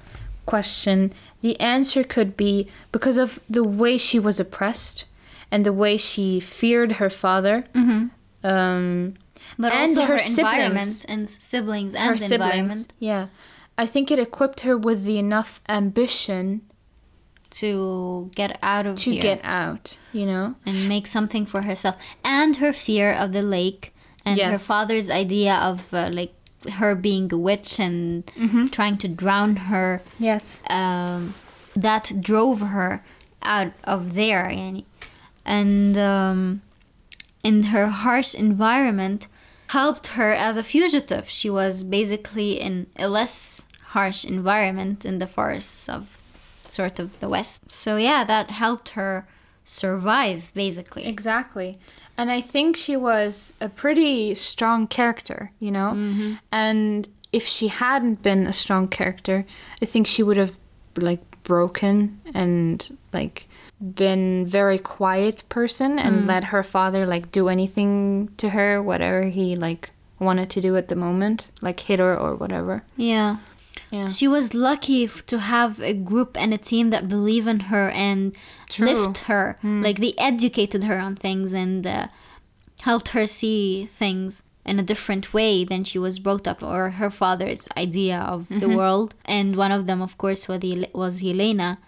question, 0.46 1.12
the 1.42 1.58
answer 1.60 2.04
could 2.04 2.36
be 2.36 2.68
because 2.92 3.16
of 3.16 3.40
the 3.50 3.64
way 3.64 3.98
she 3.98 4.18
was 4.18 4.38
oppressed 4.40 5.04
and 5.50 5.64
the 5.66 5.72
way 5.72 5.96
she 5.96 6.40
feared 6.40 6.92
her 6.92 7.10
father. 7.10 7.64
Mhm. 7.74 8.10
Um, 8.42 9.14
But 9.58 9.72
And 9.72 9.90
also 9.90 10.02
her 10.06 10.12
her, 10.14 10.18
siblings. 10.18 10.38
environment 10.38 11.04
and 11.08 11.30
siblings 11.30 11.94
and 11.94 12.08
her 12.10 12.16
siblings. 12.16 12.32
environment 12.42 12.92
Yeah. 12.98 13.26
I 13.76 13.86
think 13.86 14.10
it 14.10 14.18
equipped 14.18 14.60
her 14.60 14.76
with 14.76 15.04
the 15.04 15.18
enough 15.18 15.60
ambition 15.68 16.62
to 17.50 18.30
get 18.34 18.58
out 18.62 18.86
of 18.86 18.96
to 18.96 19.12
here 19.12 19.22
get 19.22 19.40
out, 19.44 19.96
you 20.12 20.26
know? 20.26 20.54
and 20.66 20.88
make 20.88 21.06
something 21.06 21.46
for 21.46 21.62
herself, 21.62 21.96
and 22.24 22.56
her 22.56 22.72
fear 22.72 23.12
of 23.12 23.32
the 23.32 23.42
lake 23.42 23.93
and 24.24 24.40
her 24.40 24.58
father's 24.58 25.10
idea 25.10 25.54
of 25.56 25.92
uh, 25.92 26.08
like 26.12 26.32
her 26.78 26.94
being 26.94 27.32
a 27.32 27.36
witch 27.38 27.78
and 27.78 28.24
Mm-hmm. 28.26 28.66
trying 28.68 28.96
to 28.98 29.08
drown 29.08 29.56
her. 29.70 30.00
Yes. 30.18 30.62
um, 30.70 31.34
that 31.76 32.12
drove 32.20 32.60
her 32.60 33.04
out 33.42 33.72
of 33.84 34.14
there 34.14 34.44
yani. 34.48 34.84
and 35.44 35.98
um, 35.98 36.62
in 37.42 37.64
her 37.64 37.88
harsh 37.88 38.34
environment 38.34 39.26
helped 39.68 40.06
her 40.18 40.32
as 40.32 40.56
a 40.56 40.62
fugitive 40.62 41.28
she 41.28 41.50
was 41.50 41.82
basically 41.82 42.52
in 42.60 42.86
a 42.96 43.08
less 43.08 43.62
harsh 43.96 44.24
environment 44.24 45.04
in 45.04 45.18
the 45.18 45.26
forests 45.26 45.88
of 45.88 46.22
sort 46.68 46.98
of 47.00 47.18
the 47.20 47.28
west 47.28 47.70
so 47.70 47.96
yeah 47.96 48.22
that 48.24 48.50
helped 48.50 48.90
her 48.90 49.26
survive 49.64 50.50
basically 50.54 51.06
Exactly. 51.06 51.78
And 52.16 52.30
I 52.30 52.40
think 52.40 52.76
she 52.76 52.96
was 52.96 53.52
a 53.60 53.68
pretty 53.68 54.34
strong 54.34 54.86
character, 54.86 55.50
you 55.58 55.70
know? 55.70 55.92
Mm-hmm. 55.94 56.34
And 56.52 57.08
if 57.32 57.46
she 57.46 57.68
hadn't 57.68 58.22
been 58.22 58.46
a 58.46 58.52
strong 58.52 58.88
character, 58.88 59.44
I 59.82 59.86
think 59.86 60.06
she 60.06 60.22
would 60.22 60.36
have 60.36 60.56
like 60.96 61.20
broken 61.42 62.20
and 62.32 62.96
like 63.12 63.48
been 63.80 64.46
very 64.46 64.78
quiet 64.78 65.42
person 65.48 65.98
and 65.98 66.22
mm. 66.22 66.26
let 66.26 66.44
her 66.44 66.62
father 66.62 67.04
like 67.06 67.32
do 67.32 67.48
anything 67.48 68.30
to 68.36 68.50
her 68.50 68.82
whatever 68.82 69.24
he 69.24 69.56
like 69.56 69.90
wanted 70.20 70.48
to 70.50 70.60
do 70.60 70.76
at 70.76 70.88
the 70.88 70.96
moment, 70.96 71.50
like 71.60 71.80
hit 71.80 71.98
her 71.98 72.16
or 72.16 72.36
whatever. 72.36 72.84
yeah 72.96 73.38
Yeah. 73.94 74.08
She 74.08 74.26
was 74.26 74.54
lucky 74.54 75.04
f- 75.04 75.24
to 75.26 75.38
have 75.38 75.80
a 75.80 75.94
group 75.94 76.36
and 76.36 76.52
a 76.52 76.58
team 76.58 76.90
that 76.90 77.08
believe 77.08 77.46
in 77.46 77.60
her 77.72 77.90
and 77.90 78.36
True. 78.68 78.86
lift 78.88 79.18
her. 79.30 79.56
Hmm. 79.60 79.82
Like 79.82 79.98
they 80.00 80.14
educated 80.18 80.82
her 80.84 80.98
on 80.98 81.14
things 81.14 81.52
and 81.52 81.86
uh, 81.86 82.08
helped 82.80 83.08
her 83.10 83.26
see 83.28 83.86
things 83.86 84.42
in 84.66 84.80
a 84.80 84.82
different 84.82 85.32
way 85.32 85.64
than 85.64 85.84
she 85.84 85.98
was 85.98 86.18
brought 86.18 86.48
up 86.48 86.60
or 86.60 86.90
her 86.90 87.10
father's 87.10 87.68
idea 87.76 88.18
of 88.18 88.48
the 88.48 88.54
mm-hmm. 88.54 88.74
world. 88.74 89.14
And 89.26 89.54
one 89.54 89.70
of 89.70 89.86
them, 89.86 90.02
of 90.02 90.18
course, 90.18 90.48
was, 90.48 90.60
was 90.92 91.20
Helena. 91.20 91.78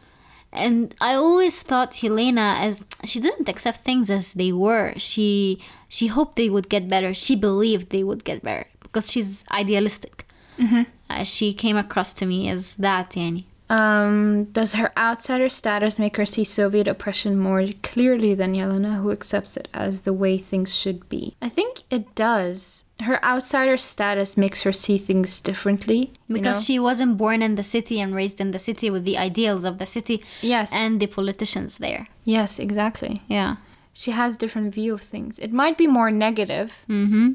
And 0.52 0.94
I 1.00 1.14
always 1.14 1.60
thought 1.62 1.96
Helena 1.96 2.54
as 2.58 2.84
she 3.04 3.18
didn't 3.18 3.48
accept 3.48 3.82
things 3.82 4.10
as 4.10 4.32
they 4.34 4.52
were. 4.52 4.94
She 4.96 5.60
she 5.88 6.06
hoped 6.06 6.36
they 6.36 6.48
would 6.48 6.68
get 6.68 6.88
better. 6.88 7.12
She 7.12 7.34
believed 7.36 7.90
they 7.90 8.04
would 8.04 8.22
get 8.24 8.42
better 8.42 8.66
because 8.82 9.10
she's 9.10 9.44
idealistic. 9.50 10.24
Mm-hmm. 10.58 10.84
Uh, 11.08 11.24
she 11.24 11.52
came 11.52 11.76
across 11.76 12.12
to 12.14 12.26
me 12.26 12.48
as 12.48 12.74
that, 12.76 13.10
yani. 13.10 13.44
Um, 13.68 14.44
does 14.52 14.74
her 14.74 14.92
outsider 14.96 15.48
status 15.48 15.98
make 15.98 16.16
her 16.18 16.26
see 16.26 16.44
Soviet 16.44 16.86
oppression 16.86 17.36
more 17.38 17.66
clearly 17.82 18.32
than 18.34 18.54
Yelena, 18.54 19.00
who 19.02 19.10
accepts 19.10 19.56
it 19.56 19.66
as 19.74 20.02
the 20.02 20.12
way 20.12 20.38
things 20.38 20.74
should 20.74 21.08
be? 21.08 21.34
I 21.42 21.48
think 21.48 21.82
it 21.90 22.14
does. 22.14 22.84
Her 23.00 23.22
outsider 23.24 23.76
status 23.76 24.36
makes 24.36 24.62
her 24.62 24.72
see 24.72 24.98
things 24.98 25.40
differently. 25.40 26.12
Because 26.28 26.58
know? 26.58 26.62
she 26.62 26.78
wasn't 26.78 27.16
born 27.18 27.42
in 27.42 27.56
the 27.56 27.62
city 27.64 28.00
and 28.00 28.14
raised 28.14 28.40
in 28.40 28.52
the 28.52 28.58
city 28.58 28.88
with 28.88 29.04
the 29.04 29.18
ideals 29.18 29.64
of 29.64 29.78
the 29.78 29.84
city 29.86 30.22
yes, 30.40 30.72
and 30.72 31.00
the 31.00 31.06
politicians 31.06 31.78
there. 31.78 32.06
yes, 32.24 32.58
exactly. 32.58 33.22
Yeah. 33.28 33.56
She 33.92 34.10
has 34.12 34.36
different 34.36 34.74
view 34.74 34.94
of 34.94 35.00
things. 35.00 35.38
It 35.38 35.52
might 35.52 35.76
be 35.76 35.86
more 35.86 36.10
negative, 36.10 36.84
Mm-hmm. 36.88 37.32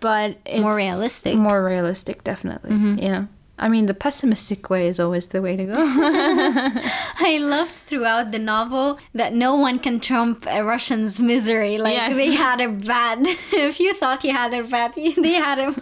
But 0.00 0.36
it's 0.44 0.60
More 0.60 0.76
realistic. 0.76 1.32
Mm-hmm. 1.34 1.42
More 1.42 1.64
realistic, 1.64 2.22
definitely. 2.24 3.02
Yeah. 3.02 3.26
I 3.60 3.68
mean, 3.68 3.86
the 3.86 3.94
pessimistic 3.94 4.70
way 4.70 4.86
is 4.86 5.00
always 5.00 5.26
the 5.28 5.42
way 5.42 5.56
to 5.56 5.64
go. 5.64 5.74
I 5.78 7.38
loved 7.40 7.72
throughout 7.72 8.30
the 8.30 8.38
novel 8.38 8.98
that 9.14 9.32
no 9.34 9.56
one 9.56 9.78
can 9.80 9.98
trump 9.98 10.46
a 10.48 10.62
Russian's 10.62 11.20
misery. 11.20 11.76
Like 11.78 11.94
Yes. 11.94 12.14
they 12.14 12.30
had 12.32 12.60
it 12.60 12.86
bad. 12.86 13.18
if 13.26 13.80
you 13.80 13.94
thought 13.94 14.22
you 14.22 14.32
had 14.32 14.52
it 14.54 14.70
bad, 14.70 14.94
they 14.96 15.32
had 15.32 15.58
it 15.58 15.74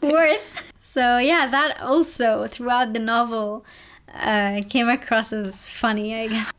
worse. 0.00 0.56
So 0.80 1.18
yeah, 1.18 1.46
that 1.50 1.80
also 1.82 2.46
throughout 2.46 2.92
the 2.94 3.00
novel 3.00 3.66
uh, 4.14 4.62
came 4.70 4.88
across 4.88 5.32
as 5.32 5.68
funny, 5.68 6.14
I 6.14 6.28
guess. 6.28 6.52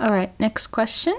All 0.00 0.12
right, 0.12 0.32
next 0.40 0.68
question. 0.68 1.16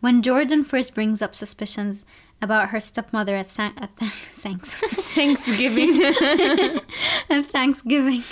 When 0.00 0.22
Jordan 0.22 0.64
first 0.64 0.94
brings 0.94 1.20
up 1.20 1.34
suspicions 1.34 2.06
about 2.40 2.70
her 2.70 2.80
stepmother 2.80 3.36
at, 3.36 3.46
San- 3.46 3.78
at 3.78 3.96
th- 3.96 4.12
thanks. 4.30 4.70
Thanksgiving. 4.72 6.02
at 7.30 7.46
Thanksgiving. 7.50 8.24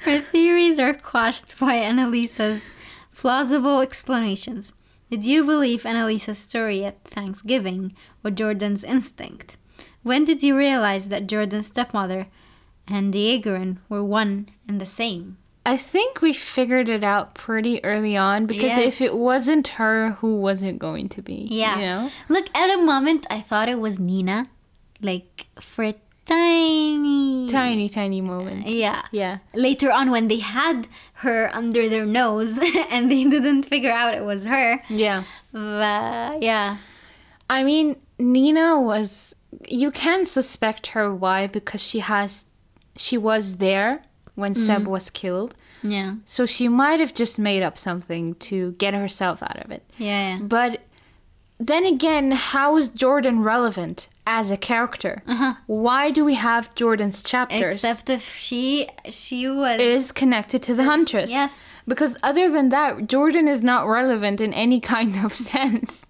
Her 0.00 0.20
theories 0.20 0.78
are 0.78 0.94
quashed 0.94 1.58
by 1.58 1.74
Anneliese's 1.74 2.70
plausible 3.14 3.80
explanations. 3.80 4.72
Did 5.10 5.26
you 5.26 5.44
believe 5.44 5.84
Anneliese's 5.84 6.38
story 6.38 6.84
at 6.84 7.04
Thanksgiving 7.04 7.94
or 8.24 8.30
Jordan's 8.30 8.84
instinct? 8.84 9.56
When 10.02 10.24
did 10.24 10.42
you 10.42 10.56
realize 10.56 11.08
that 11.08 11.26
Jordan's 11.26 11.66
stepmother 11.66 12.28
and 12.88 13.12
the 13.12 13.18
Jägerin 13.38 13.78
were 13.88 14.02
one 14.02 14.48
and 14.66 14.80
the 14.80 14.84
same? 14.84 15.38
I 15.64 15.76
think 15.76 16.20
we 16.20 16.32
figured 16.32 16.88
it 16.88 17.04
out 17.04 17.34
pretty 17.34 17.82
early 17.84 18.16
on 18.16 18.46
because 18.46 18.76
if 18.78 19.00
it 19.00 19.14
wasn't 19.16 19.68
her, 19.78 20.10
who 20.20 20.36
was 20.40 20.60
it 20.62 20.78
going 20.78 21.08
to 21.10 21.22
be? 21.22 21.46
Yeah. 21.50 21.76
You 21.76 21.82
know? 21.82 22.10
Look, 22.28 22.46
at 22.56 22.74
a 22.74 22.82
moment 22.82 23.26
I 23.30 23.40
thought 23.40 23.68
it 23.68 23.78
was 23.78 23.98
Nina. 23.98 24.46
Like 25.00 25.46
for 25.60 25.84
a 25.84 25.94
tiny 26.24 27.48
Tiny, 27.48 27.88
tiny 27.88 28.20
moment. 28.20 28.66
Yeah. 28.66 29.02
Yeah. 29.12 29.38
later 29.54 29.90
on 29.92 30.10
when 30.10 30.28
they 30.28 30.38
had 30.38 30.88
her 31.14 31.50
under 31.52 31.88
their 31.88 32.06
nose 32.06 32.58
and 32.90 33.10
they 33.10 33.24
didn't 33.24 33.62
figure 33.62 33.92
out 33.92 34.14
it 34.14 34.24
was 34.24 34.44
her 34.46 34.82
Yeah. 34.88 35.24
but 35.52 36.42
yeah 36.42 36.78
I 37.50 37.64
mean, 37.64 37.96
Nina 38.18 38.80
was 38.80 39.34
you 39.68 39.90
can 39.90 40.24
suspect 40.24 40.88
her 40.88 41.14
why 41.14 41.46
because 41.46 41.82
she 41.82 41.98
has 41.98 42.46
she 42.96 43.18
was 43.18 43.56
there 43.58 44.02
when 44.34 44.54
mm-hmm. 44.54 44.66
Seb 44.66 44.86
was 44.86 45.10
killed. 45.10 45.54
Yeah. 45.82 46.16
So 46.24 46.46
she 46.46 46.68
might 46.68 47.00
have 47.00 47.14
just 47.14 47.38
made 47.38 47.62
up 47.62 47.76
something 47.76 48.34
to 48.36 48.72
get 48.72 48.94
herself 48.94 49.42
out 49.42 49.64
of 49.64 49.70
it. 49.70 49.82
Yeah. 49.98 50.38
But 50.40 50.82
then 51.58 51.84
again, 51.84 52.32
how 52.32 52.76
is 52.76 52.88
Jordan 52.88 53.42
relevant 53.42 54.08
as 54.26 54.50
a 54.50 54.56
character? 54.56 55.22
Uh-huh. 55.26 55.54
Why 55.66 56.10
do 56.10 56.24
we 56.24 56.34
have 56.34 56.74
Jordan's 56.74 57.22
chapters? 57.22 57.74
Except 57.74 58.10
if 58.10 58.34
she 58.34 58.88
she 59.08 59.48
was 59.48 59.80
is 59.80 60.12
connected 60.12 60.62
to 60.62 60.74
the 60.74 60.84
Huntress. 60.84 61.30
Yes. 61.30 61.64
Because 61.86 62.16
other 62.22 62.48
than 62.50 62.68
that, 62.70 63.08
Jordan 63.08 63.48
is 63.48 63.62
not 63.62 63.88
relevant 63.88 64.40
in 64.40 64.52
any 64.54 64.80
kind 64.80 65.24
of 65.24 65.34
sense. 65.52 66.06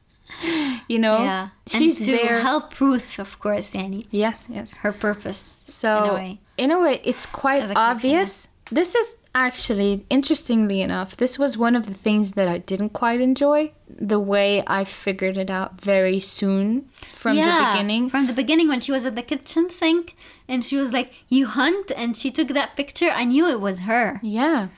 You 0.89 0.99
know? 0.99 1.19
yeah. 1.19 1.49
She's 1.67 2.07
and 2.07 2.19
to 2.19 2.25
there. 2.25 2.41
help 2.41 2.79
Ruth, 2.81 3.19
of 3.19 3.39
course, 3.39 3.75
Annie. 3.75 4.07
Yes, 4.11 4.49
yes. 4.51 4.77
Her 4.79 4.93
purpose. 4.93 5.65
So 5.67 6.39
in 6.57 6.71
a 6.71 6.79
way. 6.79 6.81
in 6.81 6.81
a 6.81 6.97
way, 6.97 7.01
it's 7.05 7.27
quite 7.27 7.71
obvious. 7.75 8.49
This 8.71 8.95
is 8.95 9.17
actually, 9.35 10.07
interestingly 10.11 10.81
enough, 10.81 11.17
this 11.17 11.39
was 11.39 11.57
one 11.57 11.75
of 11.77 11.87
the 11.87 11.95
things 11.95 12.33
that 12.33 12.49
I 12.49 12.59
didn't 12.59 12.91
quite 12.91 13.21
enjoy. 13.21 13.73
The 13.89 14.21
way 14.21 14.63
I 14.67 14.85
figured 14.85 15.37
it 15.37 15.51
out 15.51 15.81
very 15.81 16.21
soon 16.21 16.89
from 17.13 17.37
the 17.37 17.69
beginning. 17.73 18.11
From 18.11 18.27
the 18.27 18.33
beginning, 18.33 18.69
when 18.69 18.81
she 18.81 18.93
was 18.93 19.05
at 19.07 19.15
the 19.15 19.23
kitchen 19.23 19.71
sink 19.71 20.17
and 20.49 20.65
she 20.65 20.77
was 20.77 20.93
like, 20.93 21.13
You 21.29 21.47
hunt? 21.47 21.93
And 21.95 22.17
she 22.17 22.31
took 22.31 22.49
that 22.49 22.77
picture, 22.77 23.11
I 23.11 23.25
knew 23.25 23.47
it 23.47 23.61
was 23.61 23.81
her. 23.81 24.21
Yeah. 24.23 24.69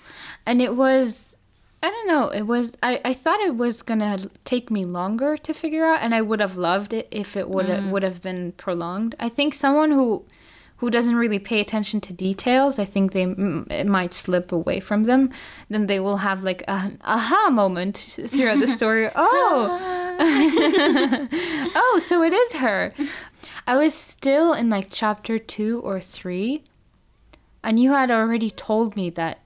And 0.46 0.60
it 0.60 0.76
was 0.76 1.36
I 1.82 1.90
don't 1.90 2.06
know, 2.06 2.28
it 2.30 2.42
was 2.42 2.76
I, 2.82 3.00
I 3.04 3.12
thought 3.12 3.40
it 3.40 3.56
was 3.56 3.82
gonna 3.82 4.30
take 4.44 4.70
me 4.70 4.84
longer 4.86 5.36
to 5.36 5.52
figure 5.52 5.84
out 5.84 6.00
and 6.00 6.14
I 6.14 6.22
would 6.22 6.40
have 6.40 6.56
loved 6.56 6.94
it 6.94 7.08
if 7.10 7.36
it 7.36 7.48
would 7.50 7.68
have 7.68 7.84
mm. 7.84 7.90
would 7.90 8.02
have 8.02 8.22
been 8.22 8.52
prolonged. 8.52 9.14
I 9.20 9.28
think 9.28 9.52
someone 9.52 9.90
who 9.90 10.24
who 10.76 10.90
doesn't 10.90 11.16
really 11.16 11.38
pay 11.38 11.60
attention 11.60 12.00
to 12.02 12.12
details, 12.12 12.78
I 12.78 12.84
think 12.84 13.12
they 13.12 13.22
it 13.22 13.86
might 13.86 14.12
slip 14.12 14.50
away 14.52 14.80
from 14.80 15.04
them. 15.04 15.30
Then 15.68 15.86
they 15.86 16.00
will 16.00 16.18
have 16.18 16.42
like 16.42 16.64
an 16.66 16.98
aha 17.04 17.50
moment 17.50 17.98
throughout 18.28 18.60
the 18.60 18.66
story. 18.66 19.08
oh, 19.16 20.18
oh, 21.76 22.00
so 22.02 22.22
it 22.22 22.32
is 22.32 22.56
her. 22.56 22.92
I 23.66 23.76
was 23.76 23.94
still 23.94 24.52
in 24.52 24.68
like 24.68 24.88
chapter 24.90 25.38
two 25.38 25.80
or 25.80 26.00
three, 26.00 26.64
and 27.62 27.78
you 27.78 27.92
had 27.92 28.10
already 28.10 28.50
told 28.50 28.96
me 28.96 29.10
that 29.10 29.40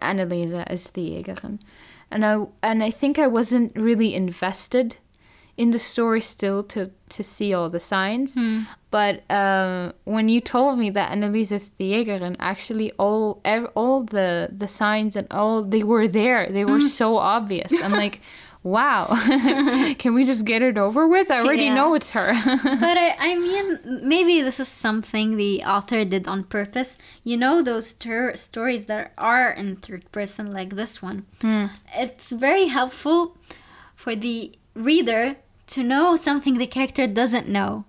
Anneliese 0.00 0.70
is 0.70 0.90
the 0.90 1.22
Jägerin, 1.22 1.60
and 2.10 2.26
I 2.26 2.44
and 2.62 2.84
I 2.84 2.90
think 2.90 3.18
I 3.18 3.26
wasn't 3.26 3.74
really 3.74 4.14
invested 4.14 4.96
in 5.56 5.70
the 5.70 5.78
story 5.78 6.20
still 6.20 6.62
to 6.64 6.90
to 7.10 7.22
see 7.22 7.54
all 7.54 7.70
the 7.70 7.80
signs. 7.80 8.36
But 8.90 9.22
um, 9.30 9.92
when 10.04 10.28
you 10.28 10.40
told 10.40 10.78
me 10.78 10.90
that 10.90 11.12
Anneliese 11.12 11.52
is 11.52 11.70
the 11.78 11.92
Jägerin, 11.92 12.36
actually 12.38 12.92
all 12.98 13.40
ev- 13.44 13.70
all 13.74 14.02
the 14.02 14.48
the 14.56 14.68
signs 14.68 15.16
and 15.16 15.26
all 15.30 15.62
they 15.62 15.82
were 15.82 16.08
there. 16.08 16.48
They 16.50 16.64
were 16.64 16.80
so 16.80 17.16
obvious. 17.18 17.72
I'm 17.82 17.92
like. 18.04 18.20
Wow. 18.66 19.08
Can 19.98 20.14
we 20.14 20.24
just 20.24 20.46
get 20.46 20.62
it 20.62 20.78
over 20.78 21.06
with? 21.06 21.30
I 21.30 21.40
already 21.40 21.64
Yeah. 21.64 21.74
know 21.74 21.92
it's 21.92 22.12
her. 22.12 22.32
but 22.80 22.96
I, 22.96 23.14
I 23.18 23.34
mean, 23.34 23.78
maybe 24.08 24.40
this 24.40 24.58
is 24.58 24.68
something 24.68 25.36
the 25.36 25.62
author 25.64 26.02
did 26.06 26.26
on 26.26 26.44
purpose. 26.44 26.96
You 27.24 27.36
know, 27.36 27.60
those 27.60 27.92
ter- 27.92 28.34
stories 28.36 28.86
that 28.86 29.12
are 29.18 29.50
in 29.50 29.76
third 29.76 30.10
person, 30.12 30.50
like 30.50 30.76
this 30.76 31.02
one. 31.02 31.26
Hmm. 31.42 31.66
It's 31.94 32.30
very 32.32 32.68
helpful 32.68 33.36
for 33.94 34.16
the 34.16 34.52
reader 34.74 35.36
to 35.68 35.82
know 35.82 36.16
something 36.16 36.58
the 36.58 36.66
character 36.66 37.06
doesn't 37.06 37.48
know. 37.48 37.84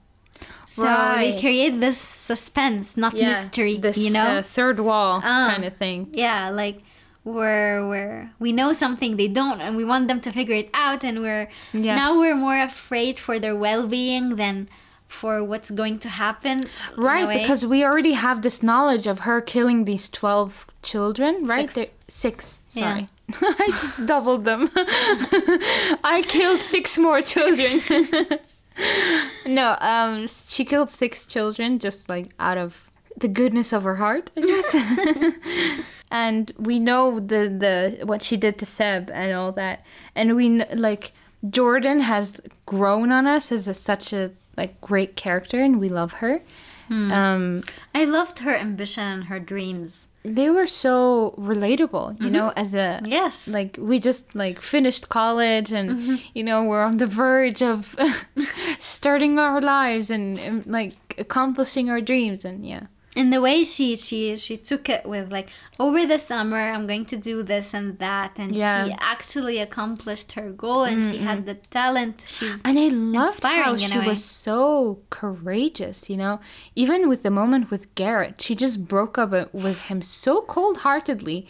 So 0.67 0.83
they 1.17 1.39
create 1.39 1.79
this 1.79 1.97
suspense, 1.97 2.97
not 2.97 3.13
mystery. 3.13 3.77
This 3.77 3.97
you 3.97 4.11
know, 4.11 4.39
uh, 4.39 4.41
third 4.41 4.79
wall 4.79 5.21
Ah. 5.23 5.51
kind 5.53 5.63
of 5.63 5.75
thing. 5.77 6.09
yeah, 6.13 6.49
like 6.49 6.81
where 7.23 7.85
where 7.87 8.31
we 8.39 8.51
know 8.51 8.73
something 8.73 9.15
they 9.17 9.27
don't, 9.27 9.61
and 9.61 9.75
we 9.77 9.83
want 9.85 10.07
them 10.07 10.19
to 10.21 10.31
figure 10.31 10.55
it 10.55 10.69
out, 10.73 11.03
and 11.03 11.21
we're 11.21 11.47
Yes. 11.73 11.97
now 11.97 12.19
we're 12.19 12.35
more 12.35 12.57
afraid 12.59 13.19
for 13.19 13.39
their 13.39 13.55
well-being 13.55 14.35
than 14.35 14.67
for 15.07 15.43
what's 15.43 15.69
going 15.71 15.99
to 15.99 16.09
happen. 16.09 16.65
Right, 16.97 17.27
because 17.41 17.65
we 17.65 17.83
already 17.85 18.13
have 18.13 18.41
this 18.41 18.61
knowledge 18.63 19.05
of 19.07 19.19
her 19.19 19.39
killing 19.41 19.85
these 19.85 20.09
12 20.09 20.65
children, 20.81 21.45
right? 21.45 21.69
Six. 21.71 21.75
They're- 21.75 21.95
Six, 22.07 22.59
Yeah. 22.73 23.05
I 23.41 23.67
just 23.69 24.05
doubled 24.05 24.45
them. 24.45 24.69
I 24.75 26.23
killed 26.27 26.61
six 26.61 26.97
more 26.97 27.21
children. 27.21 27.81
no, 29.45 29.77
um, 29.79 30.27
she 30.27 30.65
killed 30.65 30.89
six 30.89 31.25
children 31.25 31.79
just 31.79 32.09
like 32.09 32.31
out 32.39 32.57
of 32.57 32.89
the 33.17 33.27
goodness 33.27 33.73
of 33.73 33.83
her 33.83 33.95
heart, 33.95 34.31
I 34.37 34.41
guess. 34.41 35.35
and 36.11 36.51
we 36.57 36.79
know 36.79 37.19
the 37.19 37.49
the 37.49 38.05
what 38.05 38.21
she 38.21 38.37
did 38.37 38.57
to 38.59 38.65
Seb 38.65 39.09
and 39.11 39.33
all 39.33 39.51
that, 39.53 39.83
and 40.13 40.35
we 40.35 40.63
like 40.75 41.13
Jordan 41.49 42.01
has 42.01 42.41
grown 42.65 43.11
on 43.11 43.25
us 43.25 43.51
as 43.51 43.67
a, 43.67 43.73
such 43.73 44.13
a 44.13 44.31
like 44.57 44.79
great 44.81 45.15
character, 45.15 45.61
and 45.61 45.79
we 45.79 45.89
love 45.89 46.13
her. 46.13 46.41
Um, 46.89 47.63
I 47.95 48.05
loved 48.05 48.39
her 48.39 48.55
ambition 48.55 49.03
and 49.03 49.23
her 49.25 49.39
dreams. 49.39 50.07
They 50.25 50.49
were 50.49 50.67
so 50.67 51.35
relatable, 51.37 52.19
you 52.21 52.29
know, 52.29 52.49
mm-hmm. 52.49 52.59
as 52.59 52.73
a 52.73 53.01
Yes. 53.05 53.47
like 53.47 53.77
we 53.79 53.99
just 53.99 54.33
like 54.35 54.61
finished 54.61 55.09
college 55.09 55.71
and 55.71 55.89
mm-hmm. 55.91 56.15
you 56.33 56.43
know 56.43 56.63
we're 56.63 56.83
on 56.83 56.97
the 56.97 57.07
verge 57.07 57.61
of 57.61 57.95
starting 58.79 59.37
our 59.39 59.61
lives 59.61 60.09
and, 60.09 60.39
and 60.39 60.65
like 60.65 60.95
accomplishing 61.17 61.89
our 61.89 62.01
dreams 62.01 62.43
and 62.43 62.65
yeah 62.65 62.87
in 63.15 63.29
the 63.29 63.39
way 63.39 63.63
she 63.63 63.95
she 63.95 64.35
she 64.37 64.55
took 64.57 64.89
it 64.89 65.05
with 65.05 65.31
like 65.31 65.49
over 65.79 66.05
the 66.05 66.19
summer 66.19 66.57
i'm 66.73 66.85
going 66.85 67.05
to 67.05 67.17
do 67.17 67.41
this 67.43 67.73
and 67.73 67.97
that 67.99 68.31
and 68.37 68.55
Yeah. 68.55 68.85
she 68.85 68.95
actually 68.99 69.57
accomplished 69.59 70.33
her 70.33 70.49
goal 70.51 70.83
and 70.83 71.03
she 71.03 71.17
had 71.29 71.45
the 71.45 71.55
talent 71.79 72.23
she's 72.27 72.59
and 72.65 72.77
I 72.77 72.87
loved 72.89 73.41
how 73.43 73.77
she 73.77 73.99
was 73.99 74.23
so 74.23 74.99
courageous, 75.09 76.09
you 76.09 76.17
know. 76.17 76.39
Even 76.75 77.07
with 77.09 77.21
the 77.23 77.31
moment 77.31 77.71
with 77.71 77.83
Garrett, 77.95 78.41
she 78.41 78.53
just 78.55 78.77
broke 78.93 79.17
up 79.17 79.31
with 79.53 79.79
him 79.89 80.01
so 80.01 80.41
cold-heartedly. 80.41 81.47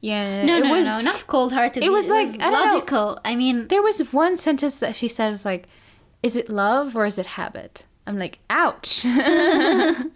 Yeah, 0.00 0.44
no 0.44 0.56
it 0.58 0.64
no 0.64 0.70
was, 0.74 0.84
no 0.86 1.00
not 1.00 1.26
cold-hearted 1.26 1.82
it 1.82 1.90
was 1.90 2.06
like, 2.08 2.28
I 2.40 2.50
don't 2.50 2.90
know. 2.90 3.18
i 3.24 3.34
mean 3.42 3.68
There 3.68 3.82
was 3.82 3.98
one 4.12 4.36
sentence 4.36 4.78
that 4.80 4.94
she 4.96 5.08
said 5.08 5.32
is 5.32 5.44
like, 5.44 5.64
"Is 6.22 6.36
it 6.36 6.48
love 6.48 6.96
or 6.96 7.04
is 7.06 7.18
it 7.18 7.26
habit?" 7.40 7.84
I'm 8.06 8.18
like, 8.24 8.38
"Ouch, 8.48 9.04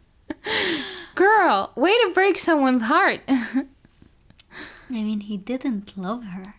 girl, 1.15 1.71
way 1.75 1.91
to 2.03 2.11
break 2.13 2.37
someone's 2.37 2.83
heart." 2.83 3.21
i 3.27 5.01
mean 5.01 5.21
he 5.21 5.35
didn't 5.37 5.97
love 5.97 6.23
her 6.25 6.55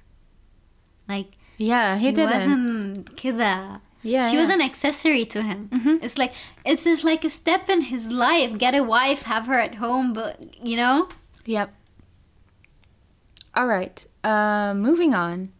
like 1.08 1.28
yeah, 1.58 1.96
he 1.96 2.06
she 2.06 2.12
didn't. 2.12 2.30
wasn't 2.32 3.16
كده 3.16 3.80
Yeah, 4.02 4.24
she 4.24 4.34
yeah. 4.36 4.40
was 4.42 4.50
an 4.50 4.60
accessory 4.60 5.24
to 5.26 5.42
him 5.42 5.70
it's 6.02 6.18
like 6.18 6.32
it's 6.64 6.84
just 6.84 7.04
like 7.04 7.24
a 7.24 7.30
step 7.30 7.68
in 7.70 7.80
his 7.92 8.10
life 8.10 8.58
get 8.58 8.74
a 8.74 8.82
wife 8.82 9.22
have 9.22 9.46
her 9.46 9.58
at 9.68 9.76
home 9.76 10.12
but 10.12 10.32
you 10.70 10.76
know 10.76 11.08
Yep. 11.46 11.70
All 13.54 13.66
right. 13.68 14.04
Uh, 14.24 14.74
moving 14.74 15.14
on. 15.14 15.52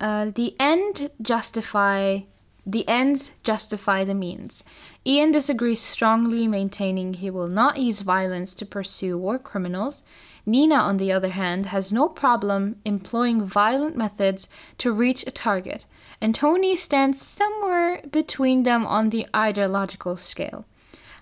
Uh, 0.00 0.30
the 0.32 0.54
end 0.60 1.10
justify 1.20 2.20
the 2.65 2.87
ends 2.87 3.31
justify 3.43 4.03
the 4.03 4.13
means. 4.13 4.63
Ian 5.05 5.31
disagrees 5.31 5.81
strongly, 5.81 6.47
maintaining 6.47 7.15
he 7.15 7.29
will 7.29 7.47
not 7.47 7.77
use 7.77 7.99
violence 7.99 8.55
to 8.55 8.65
pursue 8.65 9.17
war 9.17 9.37
criminals. 9.37 10.03
Nina, 10.45 10.75
on 10.75 10.97
the 10.97 11.11
other 11.11 11.29
hand, 11.29 11.67
has 11.67 11.91
no 11.91 12.07
problem 12.07 12.77
employing 12.85 13.45
violent 13.45 13.95
methods 13.95 14.47
to 14.77 14.91
reach 14.91 15.25
a 15.25 15.31
target, 15.31 15.85
and 16.21 16.33
Tony 16.33 16.75
stands 16.75 17.21
somewhere 17.21 18.01
between 18.11 18.63
them 18.63 18.85
on 18.85 19.09
the 19.09 19.27
ideological 19.35 20.17
scale. 20.17 20.65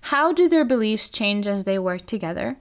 How 0.05 0.31
do 0.33 0.49
their 0.49 0.65
beliefs 0.65 1.09
change 1.09 1.45
as 1.45 1.63
they 1.63 1.77
work 1.77 2.05
together? 2.05 2.57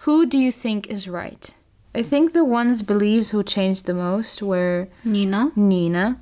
Who 0.00 0.26
do 0.26 0.38
you 0.38 0.52
think 0.52 0.86
is 0.88 1.08
right? 1.08 1.52
I 1.94 2.02
think 2.02 2.32
the 2.32 2.44
ones 2.44 2.82
beliefs 2.82 3.30
who 3.30 3.42
changed 3.42 3.86
the 3.86 3.94
most 3.94 4.42
were 4.42 4.88
Nina. 5.04 5.50
Nina, 5.56 6.20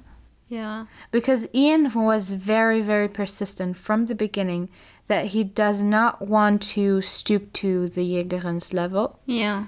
yeah 0.58 0.78
because 1.10 1.46
Ian 1.62 1.82
was 2.10 2.24
very, 2.52 2.80
very 2.92 3.08
persistent 3.20 3.76
from 3.86 4.06
the 4.06 4.14
beginning 4.14 4.62
that 5.12 5.24
he 5.34 5.42
does 5.62 5.78
not 5.82 6.12
want 6.34 6.58
to 6.74 7.00
stoop 7.02 7.52
to 7.62 7.88
the 7.96 8.04
Jägerin's 8.14 8.72
level. 8.72 9.04
yeah 9.26 9.58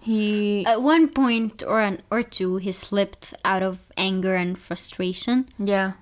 He, 0.00 0.64
At 0.72 0.82
one 0.82 1.08
point 1.08 1.62
or 1.66 1.80
an 1.88 1.96
or 2.14 2.22
two, 2.22 2.50
he 2.64 2.72
slipped 2.72 3.34
out 3.44 3.62
of 3.68 3.74
anger 3.96 4.34
and 4.42 4.56
frustration, 4.66 5.36
yeah, 5.58 5.92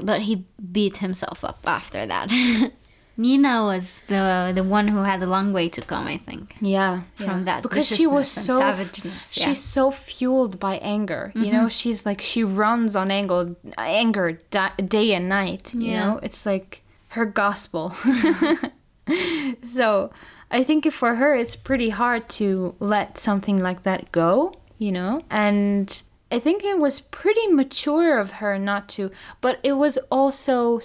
but 0.00 0.22
he 0.28 0.34
beat 0.58 0.96
himself 0.98 1.44
up 1.44 1.60
after 1.64 2.00
that. 2.12 2.28
Nina 3.16 3.62
was 3.64 4.02
the 4.08 4.52
the 4.54 4.64
one 4.64 4.88
who 4.88 4.98
had 4.98 5.22
a 5.22 5.26
long 5.26 5.52
way 5.52 5.68
to 5.68 5.80
come, 5.82 6.06
I 6.06 6.16
think. 6.18 6.56
yeah, 6.60 7.02
From 7.14 7.26
yeah. 7.26 7.44
that 7.44 7.62
because 7.62 7.86
she 7.86 8.06
was 8.06 8.28
so 8.28 8.58
savageness, 8.58 9.30
yeah. 9.34 9.44
she's 9.46 9.62
so 9.62 9.90
fueled 9.90 10.58
by 10.58 10.76
anger. 10.78 11.30
You 11.34 11.42
mm-hmm. 11.42 11.52
know, 11.52 11.68
she's 11.68 12.04
like 12.04 12.20
she 12.20 12.42
runs 12.42 12.96
on 12.96 13.10
anger, 13.10 13.54
anger 13.78 14.40
da- 14.50 14.74
day 14.76 15.12
and 15.14 15.28
night. 15.28 15.74
You 15.74 15.90
Yeah. 15.90 16.04
know, 16.04 16.20
it's 16.22 16.44
like 16.44 16.82
her 17.08 17.24
gospel. 17.26 17.90
so 19.62 20.10
I 20.50 20.62
think 20.62 20.90
for 20.92 21.16
her, 21.16 21.34
it's 21.34 21.56
pretty 21.56 21.90
hard 21.90 22.28
to 22.40 22.74
let 22.80 23.18
something 23.18 23.58
like 23.62 23.82
that 23.84 24.12
go, 24.12 24.54
you 24.78 24.92
know? 24.92 25.22
And 25.30 26.02
I 26.30 26.38
think 26.38 26.64
it 26.64 26.78
was 26.78 27.00
pretty 27.00 27.46
mature 27.48 28.18
of 28.18 28.32
her 28.32 28.58
not 28.58 28.88
to, 28.90 29.10
but 29.40 29.58
it 29.62 29.74
was 29.74 29.98
also 30.10 30.78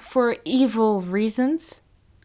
for 0.00 0.36
evil 0.44 1.02
reasons. 1.02 1.80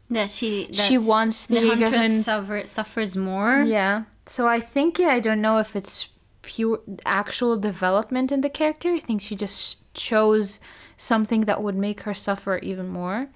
That 0.10 0.30
she 0.30 0.67
that 0.67 0.76
she 0.76 0.97
wants 0.97 1.47
the, 1.47 1.62
the 1.62 1.69
huntress 1.69 2.26
suffer, 2.26 2.65
suffers 2.65 3.17
more. 3.17 3.63
Yeah. 3.63 4.04
So 4.26 4.47
I 4.47 4.60
think 4.60 4.99
yeah, 4.99 5.10
I 5.10 5.19
don't 5.19 5.41
know 5.41 5.58
if 5.58 5.76
it's 5.76 6.10
pure 6.41 6.82
actual 7.06 7.58
development 7.58 8.32
in 8.32 8.41
the 8.41 8.49
character. 8.49 8.93
I 8.93 8.99
think 8.99 9.21
she 9.21 9.36
just 9.36 9.78
chose 9.93 10.60
something 10.97 11.41
that 11.41 11.63
would 11.63 11.76
make 11.76 12.02
her 12.02 12.13
suffer 12.13 12.58
even 12.58 12.88
more. 12.88 13.30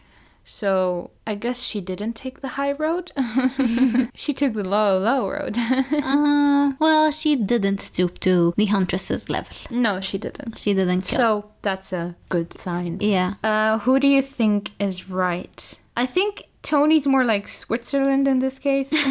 So 0.50 1.12
I 1.28 1.36
guess 1.36 1.62
she 1.62 1.82
didn't 1.82 2.14
take 2.14 2.40
the 2.40 2.48
high 2.60 2.72
road. 2.72 3.12
she 4.16 4.34
took 4.34 4.54
the 4.54 4.64
low, 4.68 4.98
low 4.98 5.30
road. 5.30 5.58
Uh, 6.08 6.72
well, 6.80 7.12
she 7.12 7.36
didn't 7.36 7.80
stoop 7.80 8.20
to 8.20 8.54
the 8.58 8.66
huntress's 8.66 9.30
level. 9.30 9.56
no, 9.70 10.00
she 10.00 10.18
didn't. 10.18 10.58
She 10.58 10.74
didn't 10.74 11.02
kill. 11.02 11.18
So 11.18 11.52
that's 11.62 11.92
a 11.92 12.16
good 12.30 12.54
sign. 12.54 13.00
yeah. 13.02 13.34
Uh, 13.44 13.80
who 13.80 14.00
do 14.00 14.08
you 14.08 14.22
think 14.22 14.72
is 14.80 15.10
right? 15.10 15.78
I 15.98 16.06
think 16.06 16.48
Tony's 16.64 17.06
more 17.08 17.26
like 17.26 17.48
Switzerland 17.48 18.28
in 18.28 18.40
this 18.40 18.58
case. 18.60 18.92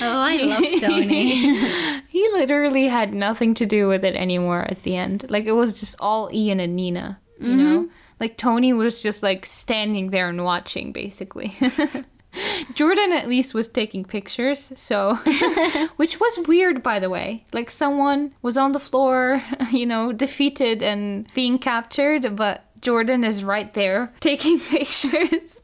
Oh, 0.00 0.18
I 0.18 0.36
love 0.38 0.80
Tony. 0.80 2.00
he 2.08 2.28
literally 2.32 2.88
had 2.88 3.14
nothing 3.14 3.54
to 3.54 3.64
do 3.64 3.86
with 3.86 4.04
it 4.04 4.16
anymore 4.16 4.62
at 4.68 4.82
the 4.82 4.96
end. 4.96 5.30
Like 5.30 5.44
it 5.44 5.52
was 5.52 5.78
just 5.78 5.94
all 6.00 6.28
Ian 6.32 6.58
and 6.58 6.74
Nina, 6.74 7.20
you 7.38 7.54
know? 7.54 7.88
Like 8.24 8.38
Tony 8.38 8.72
was 8.72 9.02
just 9.02 9.22
like 9.22 9.44
standing 9.44 10.08
there 10.08 10.28
and 10.28 10.44
watching 10.44 10.92
basically. 10.92 11.54
Jordan 12.74 13.12
at 13.12 13.28
least 13.28 13.52
was 13.52 13.68
taking 13.68 14.02
pictures, 14.02 14.72
so 14.76 15.16
which 15.96 16.18
was 16.18 16.48
weird 16.48 16.82
by 16.82 16.98
the 16.98 17.10
way. 17.10 17.44
Like 17.52 17.68
someone 17.68 18.32
was 18.40 18.56
on 18.56 18.72
the 18.72 18.78
floor, 18.78 19.42
you 19.70 19.84
know, 19.84 20.10
defeated 20.10 20.82
and 20.82 21.28
being 21.34 21.58
captured, 21.58 22.34
but 22.34 22.64
Jordan 22.80 23.24
is 23.24 23.44
right 23.44 23.74
there 23.74 24.14
taking 24.20 24.58
pictures. 24.58 25.60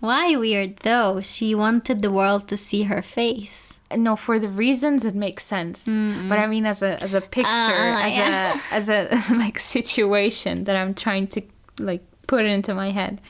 Why 0.00 0.36
weird 0.36 0.76
though? 0.80 1.22
She 1.22 1.54
wanted 1.54 2.02
the 2.02 2.12
world 2.12 2.46
to 2.48 2.58
see 2.58 2.82
her 2.82 3.00
face. 3.00 3.67
No 3.96 4.16
for 4.16 4.38
the 4.38 4.48
reasons 4.48 5.04
it 5.04 5.14
makes 5.14 5.44
sense 5.44 5.84
but 6.28 6.38
i 6.38 6.46
mean 6.46 6.66
as 6.66 6.82
a 6.82 7.02
as 7.02 7.14
a 7.14 7.20
picture 7.20 7.50
Ah, 7.50 8.04
as 8.06 8.16
yeah. 8.16 8.60
a 8.70 8.74
as 8.78 8.88
a 8.88 9.34
like 9.42 9.58
situation 9.58 10.64
that 10.64 10.76
i'm 10.76 10.94
trying 10.94 11.26
to 11.28 11.40
like 11.78 12.02
put 12.26 12.44
into 12.44 12.74
my 12.74 12.90
head 12.90 13.20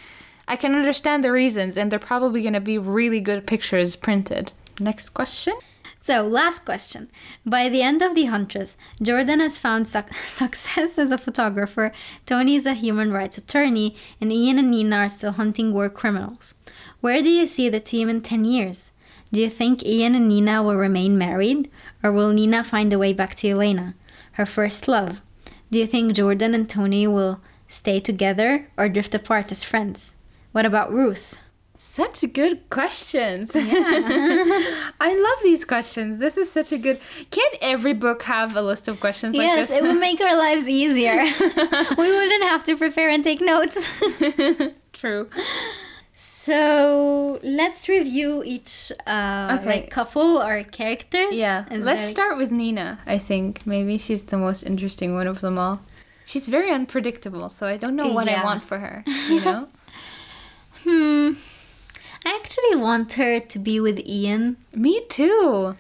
i 0.49 0.57
can 0.57 0.75
understand 0.75 1.23
the 1.23 1.31
reasons 1.33 1.77
and 1.79 1.91
they're 1.93 1.99
probably 2.13 2.41
going 2.43 2.55
to 2.55 2.61
be 2.61 2.79
really 2.79 3.21
good 3.21 3.47
pictures 3.47 3.95
printed 3.97 4.53
next 4.81 5.11
question 5.11 5.55
So, 6.01 6.23
last 6.41 6.65
question. 6.65 7.03
By 7.45 7.69
the 7.69 7.83
end 7.83 8.01
of 8.03 8.15
The 8.15 8.27
Huntress, 8.35 8.77
Jordan 9.03 9.41
has 9.41 9.59
found 9.59 9.83
suc 9.87 10.07
success 10.43 10.97
as 10.97 11.11
a 11.13 11.19
photographer, 11.27 11.87
Tony 12.25 12.55
is 12.61 12.67
a 12.67 12.73
human 12.85 13.13
rights 13.13 13.37
attorney, 13.43 13.89
and 14.21 14.33
Ian 14.33 14.59
and 14.59 14.71
Nina 14.71 14.97
are 15.05 15.09
still 15.17 15.33
hunting 15.41 15.69
war 15.75 15.91
criminals. 15.91 16.55
Where 17.05 17.21
do 17.27 17.29
you 17.39 17.45
see 17.47 17.69
the 17.69 17.81
team 17.91 18.09
in 18.09 18.21
10 18.23 18.45
years? 18.55 18.91
Do 19.33 19.41
you 19.41 19.51
think 19.51 19.85
Ian 19.85 20.15
and 20.15 20.29
Nina 20.29 20.63
will 20.63 20.77
remain 20.77 21.19
married, 21.19 21.71
or 22.03 22.13
will 22.13 22.31
Nina 22.31 22.65
find 22.65 22.93
a 22.93 22.99
way 22.99 23.13
back 23.13 23.35
to 23.37 23.49
Elena, 23.49 23.95
her 24.33 24.47
first 24.47 24.89
love? 24.89 25.21
Do 25.71 25.79
you 25.79 25.87
think 25.87 26.15
Jordan 26.15 26.55
and 26.55 26.69
Tony 26.69 27.07
will 27.07 27.41
stay 27.69 28.01
together 28.01 28.69
or 28.79 28.89
drift 28.89 29.15
apart 29.15 29.53
as 29.53 29.63
friends? 29.63 30.15
What 30.53 30.65
about 30.65 30.93
Ruth? 30.93 31.37
such 31.81 32.25
good 32.33 32.69
questions 32.71 33.53
i 33.55 34.89
love 35.01 35.43
these 35.45 35.65
questions 35.65 36.19
this 36.19 36.37
is 36.37 36.51
such 36.51 36.73
a 36.73 36.79
good 36.79 36.99
can't 37.31 37.55
every 37.61 37.93
book 37.93 38.25
have 38.25 38.57
a 38.57 38.63
list 38.63 38.89
of 38.89 38.99
questions 38.99 39.37
like 39.37 39.47
yes, 39.47 39.71
it 39.71 39.83
would 39.83 40.01
make 40.01 40.21
our 40.21 40.37
lives 40.37 40.69
easier. 40.69 41.15
we 41.97 42.11
wouldn't 42.11 42.43
have 42.43 42.65
to 42.65 42.77
prepare 42.77 43.09
and 43.09 43.23
take 43.23 43.41
notes. 43.41 43.79
true 44.93 45.31
so 46.21 47.39
let's 47.45 47.89
review 47.89 48.43
each 48.45 48.91
uh, 49.07 49.57
Okay. 49.61 49.67
like 49.83 49.91
couple 49.91 50.43
or 50.43 50.65
characters. 50.65 51.33
Yeah. 51.37 51.65
Let's 51.71 51.85
there- 51.85 52.11
start 52.11 52.39
with 52.39 52.51
Nina, 52.51 52.99
I 53.07 53.19
think. 53.19 53.65
Maybe 53.65 53.99
she's 53.99 54.25
the 54.25 54.37
most 54.37 54.65
interesting 54.65 55.15
one 55.15 55.29
of 55.29 55.41
them 55.41 55.61
all. 55.61 55.81
She's 56.25 56.49
very 56.49 56.73
unpredictable, 56.73 57.49
so 57.51 57.69
I 57.69 57.77
don't 57.77 57.95
know 57.95 58.09
what 58.09 58.29
I 58.29 58.43
want 58.43 58.65
for 58.65 58.79
her, 58.81 59.05
you 59.29 59.41
know? 59.45 59.69
Hmm. 60.83 61.35
I 62.27 62.37
actually 62.41 62.83
want 62.83 63.13
her 63.13 63.39
to 63.39 63.59
be 63.61 63.79
with 63.79 64.01
Ian. 64.01 64.57
Me 64.75 65.01
too. 65.09 65.77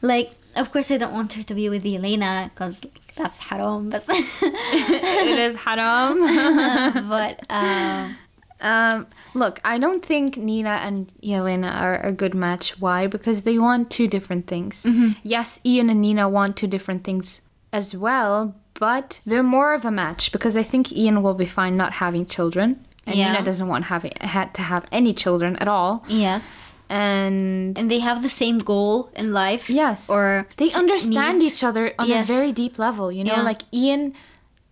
Like, 0.00 0.30
of 0.56 0.72
course, 0.72 0.90
I 0.90 0.96
don't 0.96 1.12
want 1.12 1.34
her 1.34 1.42
to 1.42 1.54
be 1.54 1.68
with 1.68 1.84
Elena 1.84 2.50
because 2.54 2.82
like, 2.82 3.12
that's 3.14 3.38
haram. 3.38 3.90
But, 3.90 4.04
it 4.08 5.38
is 5.38 5.56
haram. 5.56 6.18
but 7.08 7.40
um, 7.50 8.16
um, 8.62 9.06
look, 9.34 9.60
I 9.64 9.76
don't 9.78 10.04
think 10.04 10.36
Nina 10.36 10.70
and 10.86 11.10
Yelena 11.22 11.70
are 11.80 11.98
a 12.00 12.12
good 12.12 12.34
match. 12.34 12.80
Why? 12.80 13.06
Because 13.06 13.42
they 13.42 13.58
want 13.58 13.90
two 13.90 14.08
different 14.08 14.46
things. 14.46 14.86
Yes, 15.22 15.60
Ian 15.64 15.90
and 15.90 16.00
Nina 16.00 16.28
want 16.28 16.56
two 16.56 16.66
different 16.68 17.02
things 17.04 17.42
as 17.72 17.94
well, 17.96 18.54
but 18.78 19.20
they're 19.26 19.42
more 19.42 19.74
of 19.74 19.84
a 19.84 19.90
match 19.90 20.30
because 20.32 20.56
I 20.56 20.62
think 20.62 20.92
Ian 20.92 21.22
will 21.22 21.34
be 21.34 21.46
fine 21.46 21.76
not 21.76 21.92
having 21.94 22.24
children. 22.26 22.68
And 23.06 23.16
Yeah. 23.16 23.32
Nina 23.32 23.44
doesn't 23.44 23.66
want 23.68 23.84
having 23.86 24.12
had 24.20 24.54
to 24.54 24.62
have 24.62 24.84
any 24.92 25.12
children 25.12 25.56
at 25.56 25.66
all. 25.68 26.04
yes, 26.08 26.72
And 26.88 27.78
and 27.78 27.90
they 27.90 27.98
have 28.00 28.22
the 28.22 28.28
same 28.42 28.58
goal 28.58 29.08
in 29.16 29.32
life. 29.32 29.68
Yes. 29.70 30.08
or 30.10 30.46
they 30.56 30.70
understand 30.82 31.38
meet. 31.38 31.48
each 31.52 31.64
other 31.64 31.84
on 31.98 32.06
Yes. 32.08 32.24
a 32.24 32.32
very 32.32 32.52
deep 32.52 32.78
level 32.78 33.10
you 33.10 33.24
know 33.24 33.36
Yeah. 33.36 33.50
like 33.50 33.62
ian 33.72 34.12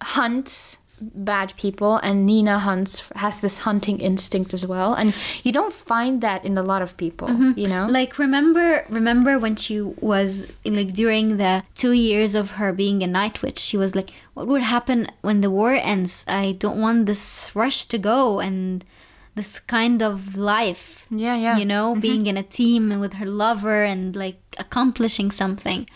hunts 0.03 0.79
bad 1.01 1.55
people 1.57 1.97
and 1.97 2.27
nina 2.27 2.59
hunts 2.59 3.03
has 3.17 3.41
this 3.41 3.59
hunting 3.59 3.99
instinct 3.99 4.53
as 4.53 4.67
well 4.67 4.95
and 4.95 5.15
you 5.43 5.53
don't 5.53 5.73
find 5.73 6.21
that 6.21 6.45
in 6.45 6.59
a 6.59 6.63
lot 6.63 6.83
of 6.83 6.97
people 6.97 7.29
mm-hmm. 7.29 7.53
you 7.57 7.67
know? 7.67 7.87
Like 7.87 8.19
remember 8.19 8.85
remember 8.89 9.39
when 9.39 9.57
she 9.57 9.81
was 9.81 10.47
like 10.65 10.93
during 10.93 11.37
the 11.37 11.65
2 11.75 11.93
years 11.93 12.35
of 12.35 12.53
her 12.53 12.73
being 12.73 13.03
a 13.03 13.07
night 13.07 13.43
witch 13.43 13.59
she 13.59 13.77
was 13.77 13.95
like 13.95 14.11
what 14.35 14.47
would 14.47 14.63
happen 14.63 15.09
when 15.23 15.41
the 15.41 15.51
war 15.51 15.73
ends? 15.73 16.25
I 16.29 16.53
don't 16.53 16.81
want 16.81 17.07
this 17.07 17.51
rush 17.55 17.85
to 17.87 17.99
go 17.99 18.41
and 18.41 18.85
this 19.35 19.61
kind 19.61 20.03
of 20.03 20.37
life 20.37 21.07
yeah 21.11 21.37
yeah. 21.37 21.57
you 21.57 21.65
know 21.65 21.93
mm-hmm. 21.93 22.01
being 22.01 22.27
in 22.27 22.37
a 22.37 22.43
team 22.43 22.93
and 22.93 23.01
with 23.01 23.15
her 23.15 23.27
lover 23.27 23.83
and 23.83 24.15
like 24.17 24.39
accomplishing 24.59 25.31
something. 25.31 25.89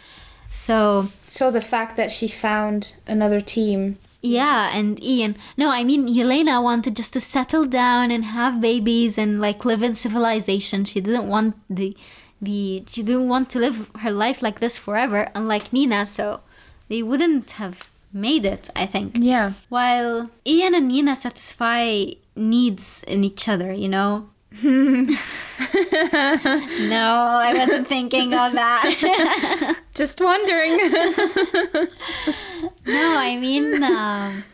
So 0.51 1.09
so 1.27 1.51
the 1.51 1.61
fact 1.61 1.97
that 1.97 2.11
she 2.11 2.29
found 2.29 2.95
another 3.07 3.41
team 3.41 3.99
yeah 4.25 4.77
and 4.77 5.03
Ian. 5.03 5.37
No 5.57 5.71
I 5.71 5.85
mean 5.85 6.09
Yelena 6.09 6.63
wanted 6.63 6.97
just 6.97 7.13
to 7.13 7.21
settle 7.21 7.67
down 7.67 8.11
and 8.11 8.25
have 8.25 8.61
babies 8.61 9.19
and 9.19 9.41
like 9.41 9.65
live 9.65 9.83
in 9.83 9.95
civilization. 9.95 10.85
She 10.85 11.01
didn't 11.01 11.29
want 11.29 11.57
the 11.69 11.97
the 12.41 12.85
she 12.89 13.03
didn't 13.03 13.29
want 13.29 13.51
to 13.51 13.59
live 13.59 13.91
her 13.99 14.11
life 14.11 14.43
like 14.43 14.61
this 14.61 14.77
forever 14.77 15.31
unlike 15.35 15.73
Nina 15.73 16.05
so 16.07 16.41
they 16.89 17.03
wouldn't 17.03 17.53
have 17.53 17.91
made 18.13 18.45
it 18.47 18.71
I 18.75 18.87
think. 18.87 19.17
Yeah. 19.21 19.53
While 19.69 20.31
Ian 20.47 20.75
and 20.75 20.89
Nina 20.89 21.17
satisfy 21.17 22.15
needs 22.35 23.05
in 23.07 23.25
each 23.25 23.49
other 23.49 23.73
you 23.73 23.89
know 23.89 24.31
no 24.63 25.15
I 27.43 27.53
wasn't 27.57 27.89
thinking 27.89 28.35
of 28.35 28.53
that. 28.53 29.81
Just 29.95 30.21
wondering. 30.21 30.79
No 32.87 33.17
I 33.17 33.37
mean 33.39 33.83
um, 33.83 34.45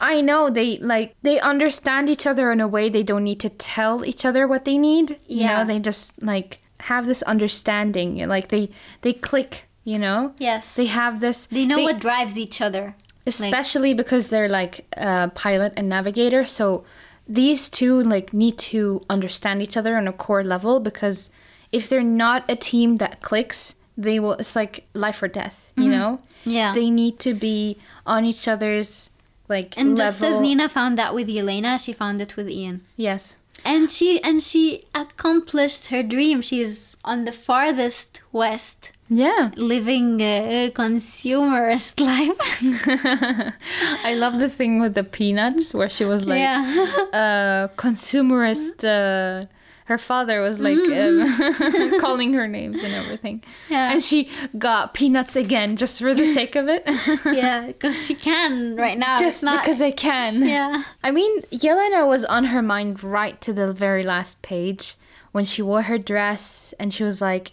i 0.00 0.20
know 0.20 0.50
they 0.50 0.76
like 0.76 1.14
they 1.22 1.40
understand 1.40 2.08
each 2.10 2.26
other 2.26 2.50
in 2.52 2.60
a 2.60 2.68
way 2.68 2.88
they 2.90 3.02
don't 3.02 3.24
need 3.24 3.40
to 3.40 3.48
tell 3.48 4.04
each 4.04 4.24
other 4.26 4.46
what 4.46 4.64
they 4.66 4.76
need. 4.78 5.12
You 5.26 5.40
Yeah. 5.40 5.58
know 5.58 5.64
they 5.64 5.78
just 5.80 6.22
like 6.22 6.60
have 6.80 7.06
this 7.06 7.22
understanding. 7.22 8.26
Like 8.28 8.48
they 8.48 8.70
they 9.02 9.12
click 9.14 9.64
you 9.84 9.98
know? 10.00 10.34
Yes. 10.38 10.74
They 10.74 10.86
have 10.86 11.20
this 11.20 11.46
they 11.46 11.64
know 11.64 11.80
what 11.80 12.00
drives 12.00 12.38
each 12.38 12.60
other 12.60 12.94
especially 13.26 13.92
because 13.94 14.28
they're 14.28 14.48
like 14.48 14.84
uh, 14.96 15.28
pilot 15.30 15.72
and 15.76 15.88
navigator 15.88 16.44
so 16.44 16.84
these 17.28 17.68
two 17.68 18.00
like 18.02 18.32
need 18.32 18.56
to 18.58 19.02
understand 19.10 19.60
each 19.62 19.76
other 19.76 19.96
on 19.96 20.06
a 20.08 20.12
core 20.12 20.44
level 20.44 20.80
because 20.80 21.30
if 21.72 21.88
they're 21.88 22.02
not 22.02 22.44
a 22.48 22.56
team 22.56 22.98
that 22.98 23.20
clicks 23.22 23.74
they 23.96 24.20
will 24.20 24.34
it's 24.34 24.54
like 24.54 24.86
life 24.94 25.22
or 25.22 25.28
death 25.28 25.72
you 25.76 25.88
know 25.90 26.20
Mm-hmm. 26.20 26.50
Yeah. 26.50 26.72
they 26.74 26.90
need 26.90 27.18
to 27.20 27.34
be 27.34 27.76
on 28.06 28.24
each 28.24 28.46
other's 28.46 29.10
like 29.48 29.76
And 29.76 29.96
just 29.96 30.22
as. 30.22 30.38
Nina 30.38 30.68
found 30.68 30.96
that 30.98 31.12
with 31.14 31.28
Elena, 31.28 31.76
she 31.78 31.92
found 31.92 32.20
it 32.22 32.36
with 32.36 32.48
Ian. 32.48 32.82
yes 32.96 33.36
And 33.64 33.90
she 33.90 34.22
and 34.22 34.40
she 34.42 34.84
accomplished 34.94 35.88
her 35.88 36.02
dream. 36.04 36.42
She's 36.42 36.96
on 37.04 37.24
the 37.24 37.32
farthest 37.32 38.20
west 38.30 38.90
Yeah. 39.08 39.50
living 39.56 40.20
a 40.20 40.72
consumerist 40.74 42.00
life. 42.10 43.54
I 44.04 44.14
love 44.14 44.38
the 44.38 44.48
thing 44.48 44.80
with 44.80 44.94
the 44.94 45.04
peanuts 45.04 45.74
where 45.74 45.90
she 45.90 46.04
was 46.04 46.26
like 46.26 46.40
yeah. 46.40 46.86
uh 47.12 47.68
consumerist 47.76 48.84
uh 48.84 49.46
her 49.86 49.98
father 49.98 50.40
was 50.40 50.58
like 50.58 50.76
um, 50.78 52.00
calling 52.00 52.32
her 52.32 52.48
names 52.48 52.80
and 52.80 52.92
everything. 52.92 53.42
Yeah. 53.70 53.92
And 53.92 54.02
she 54.02 54.28
got 54.58 54.94
peanuts 54.94 55.36
again 55.36 55.76
just 55.76 56.00
for 56.00 56.12
the 56.12 56.26
sake 56.34 56.56
of 56.56 56.66
it. 56.68 56.82
yeah, 57.24 57.68
because 57.68 58.04
she 58.04 58.16
can 58.16 58.74
right 58.74 58.98
now. 58.98 59.20
just 59.20 59.44
not, 59.44 59.62
because 59.62 59.80
I 59.80 59.92
can. 59.92 60.42
Yeah. 60.44 60.82
I 61.04 61.12
mean, 61.12 61.40
Yelena 61.52 62.08
was 62.08 62.24
on 62.24 62.46
her 62.46 62.62
mind 62.62 63.04
right 63.04 63.40
to 63.42 63.52
the 63.52 63.72
very 63.72 64.02
last 64.02 64.42
page 64.42 64.96
when 65.30 65.44
she 65.44 65.62
wore 65.62 65.82
her 65.82 65.98
dress 65.98 66.74
and 66.80 66.92
she 66.92 67.04
was 67.04 67.20
like, 67.20 67.52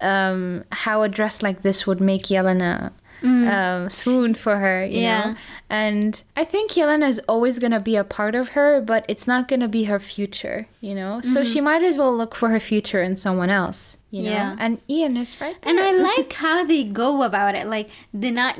um, 0.00 0.64
how 0.72 1.02
a 1.02 1.08
dress 1.08 1.42
like 1.42 1.62
this 1.62 1.86
would 1.86 2.00
make 2.00 2.24
Yelena 2.24 2.92
um, 3.22 3.90
swoon 3.90 4.32
for 4.34 4.56
her, 4.56 4.84
you 4.86 4.98
Mm. 4.98 5.02
Yeah. 5.02 5.26
know? 5.32 5.36
And 5.68 6.22
I 6.36 6.44
think 6.44 6.72
Yelena 6.72 7.06
is 7.08 7.20
always 7.28 7.58
going 7.58 7.72
to 7.72 7.80
be 7.80 7.96
a 7.96 8.04
part 8.04 8.34
of 8.34 8.50
her, 8.50 8.80
but 8.80 9.04
it's 9.08 9.26
not 9.26 9.46
going 9.46 9.60
to 9.60 9.68
be 9.68 9.84
her 9.84 10.00
future, 10.00 10.66
you 10.80 10.94
know? 10.94 11.20
So 11.20 11.40
Mm-hmm. 11.42 11.52
she 11.52 11.60
might 11.60 11.82
as 11.82 11.98
well 11.98 12.16
look 12.16 12.34
for 12.34 12.48
her 12.48 12.60
future 12.60 13.02
in 13.02 13.16
someone 13.16 13.50
else, 13.50 13.98
you 14.10 14.24
know? 14.24 14.30
Yeah. 14.30 14.56
And 14.58 14.80
Ian 14.88 15.16
is 15.16 15.40
right 15.40 15.56
there. 15.62 15.70
And 15.70 15.80
I 15.80 15.90
like 15.92 16.32
how 16.32 16.64
they 16.64 16.84
go 16.84 17.22
about 17.22 17.54
it. 17.54 17.66
Like, 17.68 17.88
they're 18.12 18.32
not. 18.32 18.58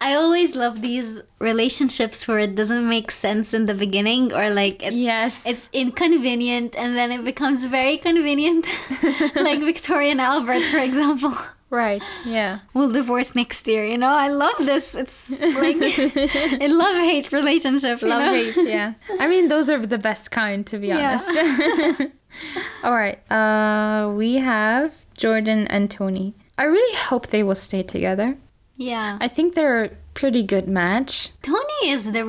I 0.00 0.14
always 0.14 0.54
love 0.56 0.82
these 0.82 1.20
relationships 1.38 2.26
where 2.26 2.38
it 2.40 2.54
doesn't 2.54 2.88
make 2.88 3.10
sense 3.10 3.54
in 3.54 3.66
the 3.66 3.74
beginning, 3.74 4.32
or 4.32 4.50
like 4.50 4.82
it's 4.82 4.96
Yes. 4.96 5.40
it's 5.46 5.68
inconvenient, 5.72 6.74
and 6.76 6.96
then 6.96 7.12
it 7.12 7.24
becomes 7.24 7.66
very 7.66 7.98
convenient. 7.98 8.66
like 9.36 9.60
Victoria 9.60 10.10
and 10.12 10.20
Albert, 10.20 10.64
for 10.66 10.78
example, 10.78 11.34
Right, 11.70 12.02
yeah. 12.24 12.60
we'll 12.72 12.90
divorce 12.90 13.34
next 13.34 13.66
year. 13.68 13.84
You 13.84 13.98
know, 13.98 14.08
I 14.10 14.28
love 14.28 14.56
this. 14.60 14.94
It's 14.94 15.28
like 15.30 15.76
a 16.60 16.68
love 16.68 16.96
hate 17.04 17.30
relationship. 17.30 18.00
Love 18.00 18.22
know? 18.22 18.32
hate, 18.32 18.56
yeah. 18.66 18.94
I 19.20 19.28
mean, 19.28 19.48
those 19.48 19.68
are 19.68 19.84
the 19.86 19.98
best 19.98 20.30
kind, 20.30 20.66
to 20.66 20.78
be 20.78 20.88
Yeah. 20.88 21.18
honest. 21.20 22.02
All 22.82 22.92
right, 22.94 23.18
uh, 23.30 24.10
we 24.12 24.34
have 24.36 24.94
Jordan 25.14 25.66
and 25.68 25.90
Tony. 25.90 26.34
I 26.56 26.64
really 26.64 26.96
hope 26.96 27.28
they 27.28 27.42
will 27.42 27.54
stay 27.54 27.82
together. 27.82 28.36
Yeah. 28.76 29.18
I 29.20 29.28
think 29.28 29.54
they're 29.54 29.84
a 29.84 29.90
pretty 30.14 30.42
good 30.42 30.68
match. 30.68 31.30
Tony 31.42 31.90
is 31.90 32.12
the 32.12 32.24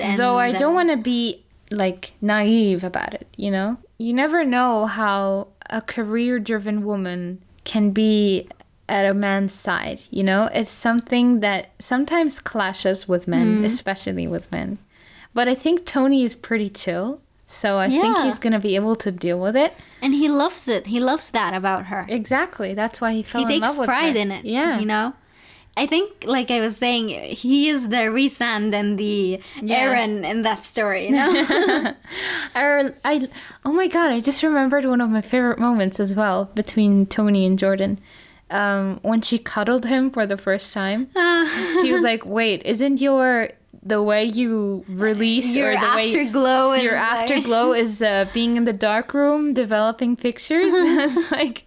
and 0.00 0.18
Though 0.18 0.38
I 0.38 0.52
don't 0.52 0.74
want 0.74 0.90
to 0.90 0.96
be 0.98 1.44
like 1.70 2.12
naive 2.20 2.84
about 2.84 3.14
it, 3.14 3.26
you 3.36 3.50
know? 3.50 3.78
You 3.98 4.12
never 4.12 4.44
know 4.44 4.86
how 4.86 5.48
a 5.70 5.80
career 5.80 6.38
driven 6.38 6.84
woman 6.84 7.42
can 7.64 7.92
be 7.92 8.48
at 8.88 9.06
a 9.06 9.14
man's 9.14 9.54
side, 9.54 10.02
you 10.10 10.22
know? 10.22 10.50
It's 10.52 10.70
something 10.70 11.40
that 11.40 11.70
sometimes 11.78 12.38
clashes 12.38 13.08
with 13.08 13.26
men, 13.26 13.62
Mm. 13.62 13.64
especially 13.64 14.26
with 14.26 14.52
men. 14.52 14.78
But 15.32 15.48
I 15.48 15.54
think 15.54 15.86
Tony 15.86 16.22
is 16.24 16.34
pretty 16.34 16.68
chill. 16.68 17.20
So 17.52 17.78
I 17.78 17.88
think 17.88 18.18
he's 18.18 18.38
going 18.38 18.54
to 18.54 18.58
be 18.58 18.74
able 18.76 18.96
to 18.96 19.12
deal 19.12 19.38
with 19.38 19.56
it. 19.56 19.74
and 20.00 20.14
he 20.14 20.28
loves 20.28 20.66
it. 20.68 20.86
He 20.86 20.98
loves 21.00 21.30
that 21.30 21.52
about 21.54 21.86
her. 21.86 22.06
Exactly. 22.08 22.72
That's 22.74 23.00
why 23.00 23.12
he 23.12 23.22
fell 23.22 23.46
he 23.46 23.56
in 23.56 23.60
love 23.60 23.76
with 23.78 23.88
her. 23.88 23.94
He 23.94 24.00
takes 24.00 24.14
pride 24.14 24.16
in 24.16 24.30
it. 24.32 24.44
Yeah. 24.44 24.78
you 24.80 24.86
know. 24.86 25.12
I 25.74 25.86
think, 25.86 26.24
like 26.26 26.50
I 26.50 26.60
was 26.60 26.76
saying, 26.76 27.08
he 27.08 27.70
is 27.70 27.88
the 27.88 28.04
Resand 28.12 28.74
and 28.74 28.98
the 28.98 29.40
Yeah. 29.62 29.76
Aaron 29.78 30.22
in 30.24 30.42
that 30.42 30.62
story. 30.62 31.06
You 31.06 31.12
know, 31.12 31.94
Or 32.54 32.94
I 33.04 33.28
oh 33.64 33.72
my 33.72 33.86
god, 33.86 34.10
I 34.10 34.20
just 34.20 34.42
remembered 34.42 34.84
one 34.84 35.00
of 35.00 35.08
my 35.08 35.22
favorite 35.22 35.58
moments 35.58 35.98
as 35.98 36.14
well 36.14 36.50
between 36.54 37.06
Tony 37.06 37.46
and 37.46 37.58
Jordan. 37.58 37.98
Um, 38.50 38.98
when 39.00 39.22
she 39.22 39.38
cuddled 39.38 39.86
him 39.86 40.10
for 40.10 40.26
the 40.26 40.36
first 40.36 40.74
time. 40.74 41.08
She 41.80 41.90
was 41.90 42.02
like, 42.02 42.26
"Wait, 42.26 42.60
isn't 42.66 43.00
your 43.00 43.48
the 43.82 44.02
way 44.02 44.24
you 44.24 44.84
release 44.88 45.54
your 45.54 45.72
or 45.72 45.80
the 45.80 45.96
way 45.96 46.06
afterglow 46.06 46.72
is 46.72 46.82
your 46.82 46.92
like- 46.92 47.02
afterglow 47.02 47.72
is 47.72 48.02
uh, 48.02 48.26
being 48.32 48.56
in 48.56 48.64
the 48.64 48.72
dark 48.72 49.14
room 49.14 49.54
developing 49.54 50.16
pictures?" 50.16 50.72
it's 50.74 51.30
like 51.30 51.64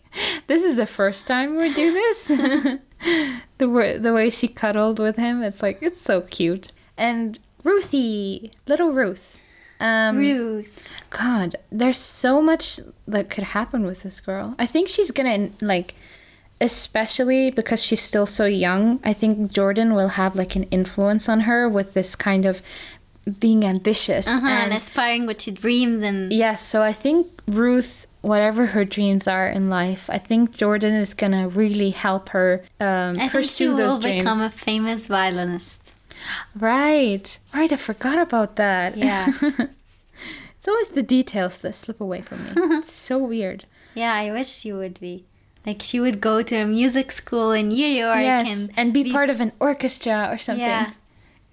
this 0.48 0.64
is 0.64 0.78
the 0.78 0.86
first 0.86 1.28
time 1.28 1.58
we 1.58 1.74
do 1.74 1.92
this. 1.92 2.28
the 3.58 3.70
way 3.70 3.98
the 3.98 4.14
way 4.14 4.30
she 4.30 4.48
cuddled 4.48 5.00
with 5.00 5.18
him, 5.18 5.44
it's 5.44 5.62
like 5.62 5.80
it's 5.82 6.02
so 6.02 6.22
cute. 6.22 6.72
And 6.98 7.40
Ruthie, 7.64 8.52
little 8.68 8.94
Ruth. 8.94 9.40
Um, 9.80 10.18
Ruth. 10.18 10.84
God, 11.10 11.58
there's 11.72 11.98
so 11.98 12.42
much 12.42 12.80
that 13.08 13.30
could 13.30 13.44
happen 13.44 13.86
with 13.86 14.04
this 14.04 14.20
girl. 14.20 14.56
I 14.58 14.66
think 14.66 14.88
she's 14.88 15.12
gonna 15.12 15.50
like, 15.62 15.96
especially 16.62 17.52
because 17.52 17.84
she's 17.84 18.02
still 18.02 18.26
so 18.26 18.46
young. 18.46 19.00
I 19.04 19.14
think 19.14 19.52
Jordan 19.52 19.94
will 19.94 20.10
have 20.10 20.36
like 20.36 20.56
an 20.56 20.64
influence 20.66 21.28
on 21.30 21.42
her 21.42 21.68
with 21.70 21.94
this 21.94 22.16
kind 22.16 22.46
of 22.46 22.62
being 23.40 23.66
ambitious 23.66 24.28
Uh-huh, 24.28 24.46
and 24.48 24.72
and 24.72 24.74
aspiring 24.74 25.26
what 25.26 25.42
she 25.42 25.52
dreams 25.52 26.02
and 26.04 26.32
yes. 26.32 26.62
So 26.66 26.84
I 26.84 26.94
think 26.94 27.28
Ruth, 27.48 28.06
whatever 28.22 28.68
her 28.68 28.86
dreams 28.86 29.28
are 29.28 29.48
in 29.48 29.70
life, 29.70 30.10
I 30.10 30.20
think 30.20 30.52
Jordan 30.52 30.94
is 30.94 31.14
gonna 31.16 31.48
really 31.50 31.90
help 31.92 32.30
her 32.30 32.64
um, 32.80 33.16
I 33.20 33.28
think 33.28 33.32
she 33.32 33.38
pursue 33.38 33.76
will 33.76 34.00
dreams. 34.00 34.24
become 34.24 34.42
a 34.42 34.50
famous 34.50 35.08
violinist. 35.08 35.82
Right, 36.56 37.38
right. 37.54 37.72
I 37.72 37.76
forgot 37.76 38.18
about 38.20 38.56
that. 38.56 38.96
Yeah. 38.98 39.28
it's 40.56 40.68
always 40.68 40.90
the 40.90 41.04
details 41.04 41.58
that 41.60 41.76
slip 41.76 42.00
away 42.02 42.22
from 42.22 42.44
me. 42.46 42.52
it's 42.78 42.92
so 42.94 43.18
weird. 43.20 43.66
Yeah, 43.94 44.14
I 44.14 44.32
wish 44.32 44.66
you 44.66 44.78
would 44.78 45.00
be. 45.00 45.26
Like 45.66 45.82
she 45.82 46.00
would 46.00 46.22
go 46.22 46.44
to 46.44 46.56
a 46.58 46.66
music 46.66 47.12
school 47.12 47.52
in 47.52 47.70
New 47.70 47.88
York 47.88 48.20
yes, 48.22 48.48
and 48.48 48.72
and 48.78 48.94
be, 48.94 49.12
part 49.12 49.30
of 49.30 49.42
an 49.42 49.52
orchestra 49.60 50.30
or 50.32 50.38
something. 50.38 50.62
Yeah. 50.66 50.92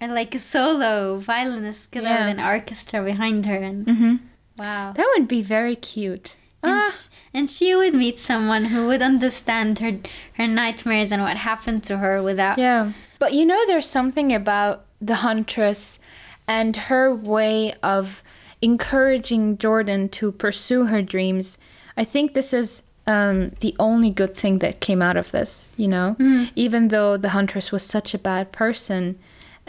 Or 0.01 0.07
like 0.09 0.35
a 0.35 0.39
solo 0.39 1.17
violinist 1.17 1.91
could 1.91 2.03
have 2.03 2.27
an 2.29 2.39
orchestra 2.39 3.01
behind 3.03 3.45
her 3.45 3.55
and 3.55 3.87
hmm 3.89 4.15
wow. 4.57 4.93
That 4.93 5.07
would 5.17 5.27
be 5.27 5.41
very 5.41 5.75
cute. 5.75 6.35
And, 6.61 6.79
Ah, 6.79 6.91
sh- 6.91 7.07
and 7.33 7.49
she 7.49 7.75
would 7.75 7.93
meet 7.95 8.19
someone 8.19 8.65
who 8.65 8.85
would 8.87 9.01
understand 9.01 9.79
her 9.79 9.99
her 10.37 10.47
nightmares 10.47 11.11
and 11.11 11.21
what 11.23 11.37
happened 11.37 11.83
to 11.85 11.97
her 11.97 12.21
without 12.21 12.57
yeah. 12.57 12.91
But 13.19 13.33
you 13.33 13.45
know, 13.45 13.65
there's 13.65 13.87
something 13.87 14.31
about 14.33 14.85
the 15.01 15.15
huntress 15.15 15.99
and 16.47 16.75
her 16.75 17.13
way 17.15 17.73
of 17.81 18.21
encouraging 18.61 19.57
Jordan 19.57 20.09
to 20.09 20.31
pursue 20.31 20.85
her 20.85 21.01
dreams. 21.01 21.57
I 21.97 22.03
think 22.03 22.33
this 22.33 22.53
is 22.53 22.81
um, 23.05 23.51
the 23.59 23.75
only 23.79 24.09
good 24.09 24.33
thing 24.35 24.59
that 24.59 24.79
came 24.79 25.01
out 25.01 25.17
of 25.17 25.31
this, 25.31 25.69
you 25.77 25.87
know? 25.87 26.15
Even 26.55 26.87
though 26.87 27.17
the 27.17 27.29
huntress 27.29 27.71
was 27.71 27.83
such 27.83 28.13
a 28.13 28.17
bad 28.17 28.51
person, 28.51 29.19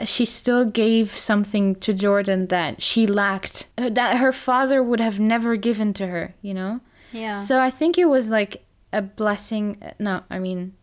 she 0.04 0.24
still 0.24 0.64
gave 0.64 1.16
something 1.16 1.76
to 1.76 1.92
Jordan 1.92 2.46
that 2.48 2.82
she 2.82 3.06
lacked, 3.06 3.66
uh, 3.78 3.88
that 3.90 4.16
her 4.18 4.32
father 4.32 4.82
would 4.82 5.00
have 5.00 5.20
never 5.20 5.56
given 5.56 5.92
to 5.94 6.06
her, 6.08 6.34
you 6.42 6.54
know? 6.54 6.80
Yeah. 7.12 7.36
So 7.36 7.60
I 7.60 7.70
think 7.70 7.96
it 7.96 8.06
was 8.06 8.30
like 8.30 8.64
a 8.92 9.02
blessing. 9.02 9.82
No, 9.98 10.22
I 10.30 10.38
mean, 10.38 10.74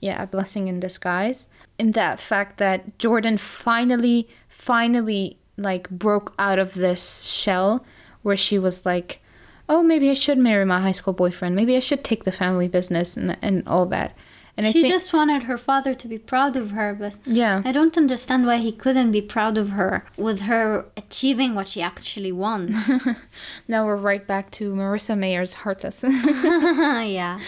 yeah, 0.00 0.22
a 0.22 0.26
blessing 0.26 0.68
in 0.68 0.80
disguise. 0.80 1.48
In 1.78 1.92
that 1.92 2.20
fact 2.20 2.58
that 2.58 2.98
Jordan 2.98 3.36
finally, 3.38 4.28
finally, 4.48 5.38
like 5.56 5.88
broke 5.90 6.34
out 6.38 6.58
of 6.58 6.74
this 6.74 7.22
shell 7.22 7.84
where 8.22 8.36
she 8.36 8.58
was 8.58 8.86
like, 8.86 9.20
oh, 9.68 9.82
maybe 9.82 10.10
I 10.10 10.14
should 10.14 10.38
marry 10.38 10.64
my 10.64 10.80
high 10.80 10.92
school 10.92 11.12
boyfriend. 11.14 11.56
Maybe 11.56 11.76
I 11.76 11.80
should 11.80 12.04
take 12.04 12.24
the 12.24 12.32
family 12.32 12.68
business 12.68 13.16
and 13.16 13.36
and 13.42 13.66
all 13.66 13.86
that. 13.86 14.16
And 14.56 14.66
I 14.66 14.70
she 14.72 14.82
think, 14.82 14.94
just 14.94 15.12
wanted 15.12 15.42
her 15.44 15.58
father 15.58 15.94
to 15.94 16.06
be 16.06 16.16
proud 16.16 16.54
of 16.54 16.70
her, 16.70 16.94
but 16.94 17.16
yeah, 17.26 17.60
I 17.64 17.72
don't 17.72 17.96
understand 17.96 18.46
why 18.46 18.58
he 18.58 18.70
couldn't 18.70 19.10
be 19.10 19.20
proud 19.20 19.58
of 19.58 19.70
her 19.70 20.04
with 20.16 20.42
her 20.42 20.86
achieving 20.96 21.56
what 21.56 21.68
she 21.68 21.82
actually 21.82 22.30
wants. 22.30 22.88
now 23.68 23.84
we're 23.84 23.96
right 23.96 24.24
back 24.24 24.52
to 24.52 24.72
Marissa 24.72 25.18
Meyer's 25.18 25.54
Heartless. 25.54 26.04
yeah. 26.06 27.40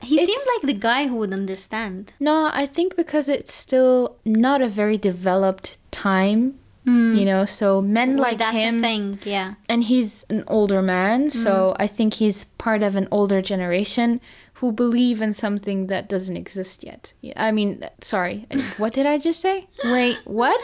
He 0.00 0.14
It's- 0.20 0.28
seemed 0.28 0.46
like 0.54 0.66
the 0.74 0.78
guy 0.78 1.08
who 1.08 1.16
would 1.16 1.32
understand. 1.32 2.12
No, 2.20 2.50
I 2.52 2.66
think 2.66 2.94
because 2.94 3.28
it's 3.28 3.52
still 3.52 4.16
not 4.24 4.62
a 4.62 4.68
very 4.68 4.96
developed 4.98 5.78
time, 5.90 6.60
you 6.86 7.24
know. 7.24 7.44
So 7.44 7.80
men 7.80 8.14
Well, 8.14 8.22
like 8.28 8.38
that's 8.38 8.56
him, 8.56 8.80
thing, 8.80 9.18
yeah. 9.24 9.54
and 9.68 9.84
he's 9.84 10.24
an 10.28 10.44
older 10.48 10.82
man, 10.82 11.30
so 11.30 11.74
I 11.78 11.86
think 11.86 12.14
he's 12.14 12.44
part 12.44 12.82
of 12.82 12.94
an 12.96 13.08
older 13.10 13.40
generation 13.42 14.20
who 14.58 14.70
believe 14.70 15.20
in 15.20 15.32
something 15.32 15.88
that 15.88 16.08
doesn't 16.08 16.36
exist 16.36 16.84
yet. 16.84 17.12
I 17.36 17.50
mean, 17.52 17.84
sorry, 18.00 18.46
what 18.78 18.92
did 18.94 19.06
I 19.06 19.18
just 19.18 19.40
say? 19.40 19.66
Wait, 19.84 20.18
what? 20.24 20.60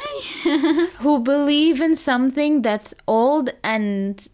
who 0.99 1.21
believe 1.21 1.81
in 1.81 1.97
something 1.97 2.63
that's 2.63 2.95
old 3.09 3.51
and 3.65 4.27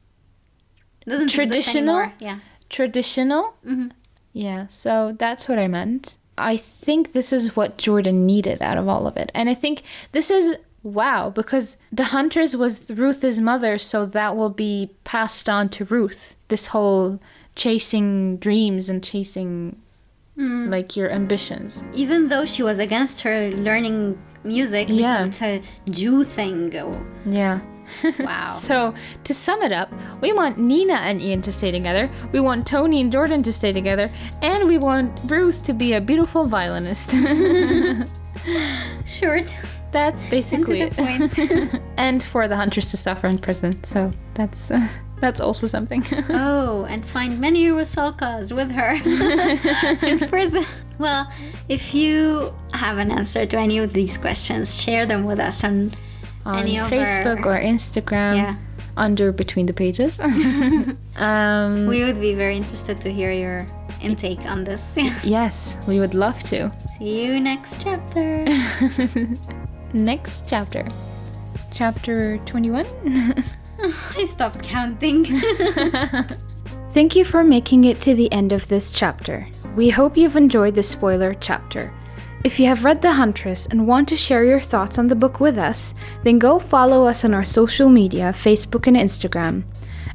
Doesn't 1.09 1.29
Traditional? 1.29 2.11
Yeah. 2.19 2.41
traditional. 2.69 3.55
Mhm. 3.65 3.93
Yeah, 4.33 4.67
so 4.69 5.15
that's 5.19 5.49
what 5.49 5.59
I 5.59 5.69
meant. 5.69 6.17
I 6.37 6.59
think 6.59 7.13
this 7.13 7.33
is 7.33 7.57
what 7.57 7.79
Jordan 7.79 8.27
needed 8.27 8.61
out 8.61 8.77
of 8.77 8.87
all 8.89 9.07
of 9.07 9.17
it. 9.17 9.31
And 9.35 9.49
I 9.49 9.55
think 9.55 9.83
this 10.13 10.31
is 10.31 10.57
wow, 10.87 11.31
because 11.31 11.77
the 11.93 12.05
Huntress 12.05 12.55
was 12.55 12.91
Ruth's 12.91 13.39
mother, 13.39 13.77
so 13.79 14.07
that 14.07 14.37
will 14.37 14.51
be 14.51 14.91
passed 15.05 15.49
on 15.49 15.69
to 15.71 15.85
Ruth. 15.85 16.37
This 16.49 16.69
whole 16.69 17.21
chasing 17.57 18.37
dreams 18.37 18.89
and 18.89 19.03
chasing 19.03 19.77
hmm. 20.37 20.69
like 20.71 20.97
your 20.97 21.11
ambitions. 21.11 21.83
Even 21.95 22.29
though 22.29 22.45
she 22.45 22.63
was 22.63 22.79
against 22.79 23.23
her 23.23 23.51
learning 23.51 24.19
music 24.45 24.87
Yeah. 24.89 25.27
it's 25.27 25.43
a 25.43 25.61
Jew 25.91 26.23
thing. 26.23 26.73
Yeah. 27.27 27.61
Wow. 28.19 28.57
So, 28.59 28.95
to 29.25 29.35
sum 29.35 29.63
it 29.63 29.73
up, 29.73 29.93
we 30.21 30.33
want 30.33 30.59
Nina 30.59 30.95
and 30.95 31.21
Ian 31.21 31.43
to 31.43 31.53
stay 31.53 31.71
together, 31.71 32.11
we 32.33 32.41
want 32.41 32.67
Tony 32.67 33.01
and 33.01 33.13
Jordan 33.13 33.43
to 33.45 33.53
stay 33.53 33.73
together, 33.73 34.11
and 34.43 34.67
we 34.67 34.79
want 34.79 35.19
Ruth 35.31 35.65
to 35.65 35.73
be 35.73 35.93
a 35.95 36.01
beautiful 36.01 36.47
violinist. 36.47 37.11
Short. 39.07 39.47
That's 39.93 40.23
And 40.23 40.31
basically 40.31 40.89
the 40.89 40.95
point. 40.95 41.81
and 41.97 42.23
for 42.23 42.49
the 42.49 42.57
hunters 42.57 42.91
to 42.91 42.97
suffer 42.97 43.27
in 43.29 43.39
prison. 43.39 43.83
So, 43.85 44.13
that's 44.35 44.71
that's 45.21 45.41
also 45.41 45.67
something. 45.67 46.05
oh, 46.31 46.85
and 46.89 47.05
find 47.07 47.39
many 47.41 47.67
Rusalkas 47.69 48.55
with 48.55 48.71
her 48.71 48.93
in 50.07 50.19
prison. 50.29 50.65
Well, 50.99 51.31
if 51.69 51.95
you 51.95 52.55
have 52.75 52.99
an 52.99 53.11
answer 53.13 53.47
to 53.47 53.57
any 53.59 53.79
of 53.79 53.93
these 53.93 54.17
questions, 54.19 54.77
share 54.81 55.07
them 55.07 55.25
with 55.25 55.39
us 55.41 55.65
on, 55.65 55.93
On 56.45 56.65
Facebook 56.67 57.45
our, 57.47 57.57
or 57.57 57.61
Instagram 57.61 58.37
Yeah. 58.37 58.57
under 58.97 59.33
between 59.33 59.67
the 59.67 59.73
pages. 59.75 60.21
um, 61.17 61.87
We 61.87 62.05
would 62.05 62.21
be 62.21 62.35
very 62.35 62.57
interested 62.57 63.01
to 63.03 63.13
hear 63.13 63.31
your 63.33 63.67
intake 64.03 64.41
on 64.47 64.65
this. 64.65 64.93
yes, 65.25 65.79
we 65.87 65.99
would 66.01 66.15
love 66.15 66.43
to. 66.45 66.71
See 66.99 67.25
you 67.25 67.41
next 67.41 67.81
chapter. 67.83 68.45
Next 69.97 70.47
chapter. 70.47 70.87
Chapter 71.73 72.37
21. 72.45 72.85
I 74.15 74.25
stopped 74.25 74.63
counting. 74.63 75.25
Thank 76.91 77.17
you 77.17 77.25
for 77.25 77.43
making 77.43 77.85
it 77.85 77.99
to 78.03 78.15
the 78.15 78.31
end 78.31 78.53
of 78.53 78.69
this 78.69 78.91
chapter. 78.91 79.49
We 79.75 79.89
hope 79.89 80.19
you've 80.19 80.37
enjoyed 80.37 80.75
the 80.75 80.83
spoiler 80.83 81.33
chapter. 81.33 81.95
If 82.45 82.61
you 82.61 82.67
have 82.67 82.85
read 82.85 83.01
The 83.01 83.13
Huntress 83.13 83.69
and 83.69 83.87
want 83.87 84.07
to 84.11 84.17
share 84.19 84.45
your 84.45 84.61
thoughts 84.61 84.99
on 84.99 85.07
the 85.07 85.17
book 85.17 85.41
with 85.41 85.57
us, 85.57 85.95
then 86.25 86.39
go 86.39 86.59
follow 86.59 87.07
us 87.07 87.25
on 87.25 87.33
our 87.33 87.45
social 87.45 87.89
media, 87.89 88.33
Facebook 88.33 88.87
and 88.87 88.99
Instagram. 88.99 89.65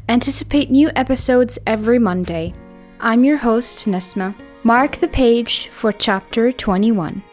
Anticipate 0.09 0.69
new 0.69 0.91
episodes 0.95 1.57
every 1.65 1.97
Monday. 1.97 2.53
I'm 2.99 3.23
your 3.23 3.37
host, 3.37 3.87
Nesma. 3.87 4.35
Mark 4.63 4.97
the 4.97 5.07
page 5.07 5.69
for 5.69 5.91
chapter 5.91 6.51
21. 6.51 7.23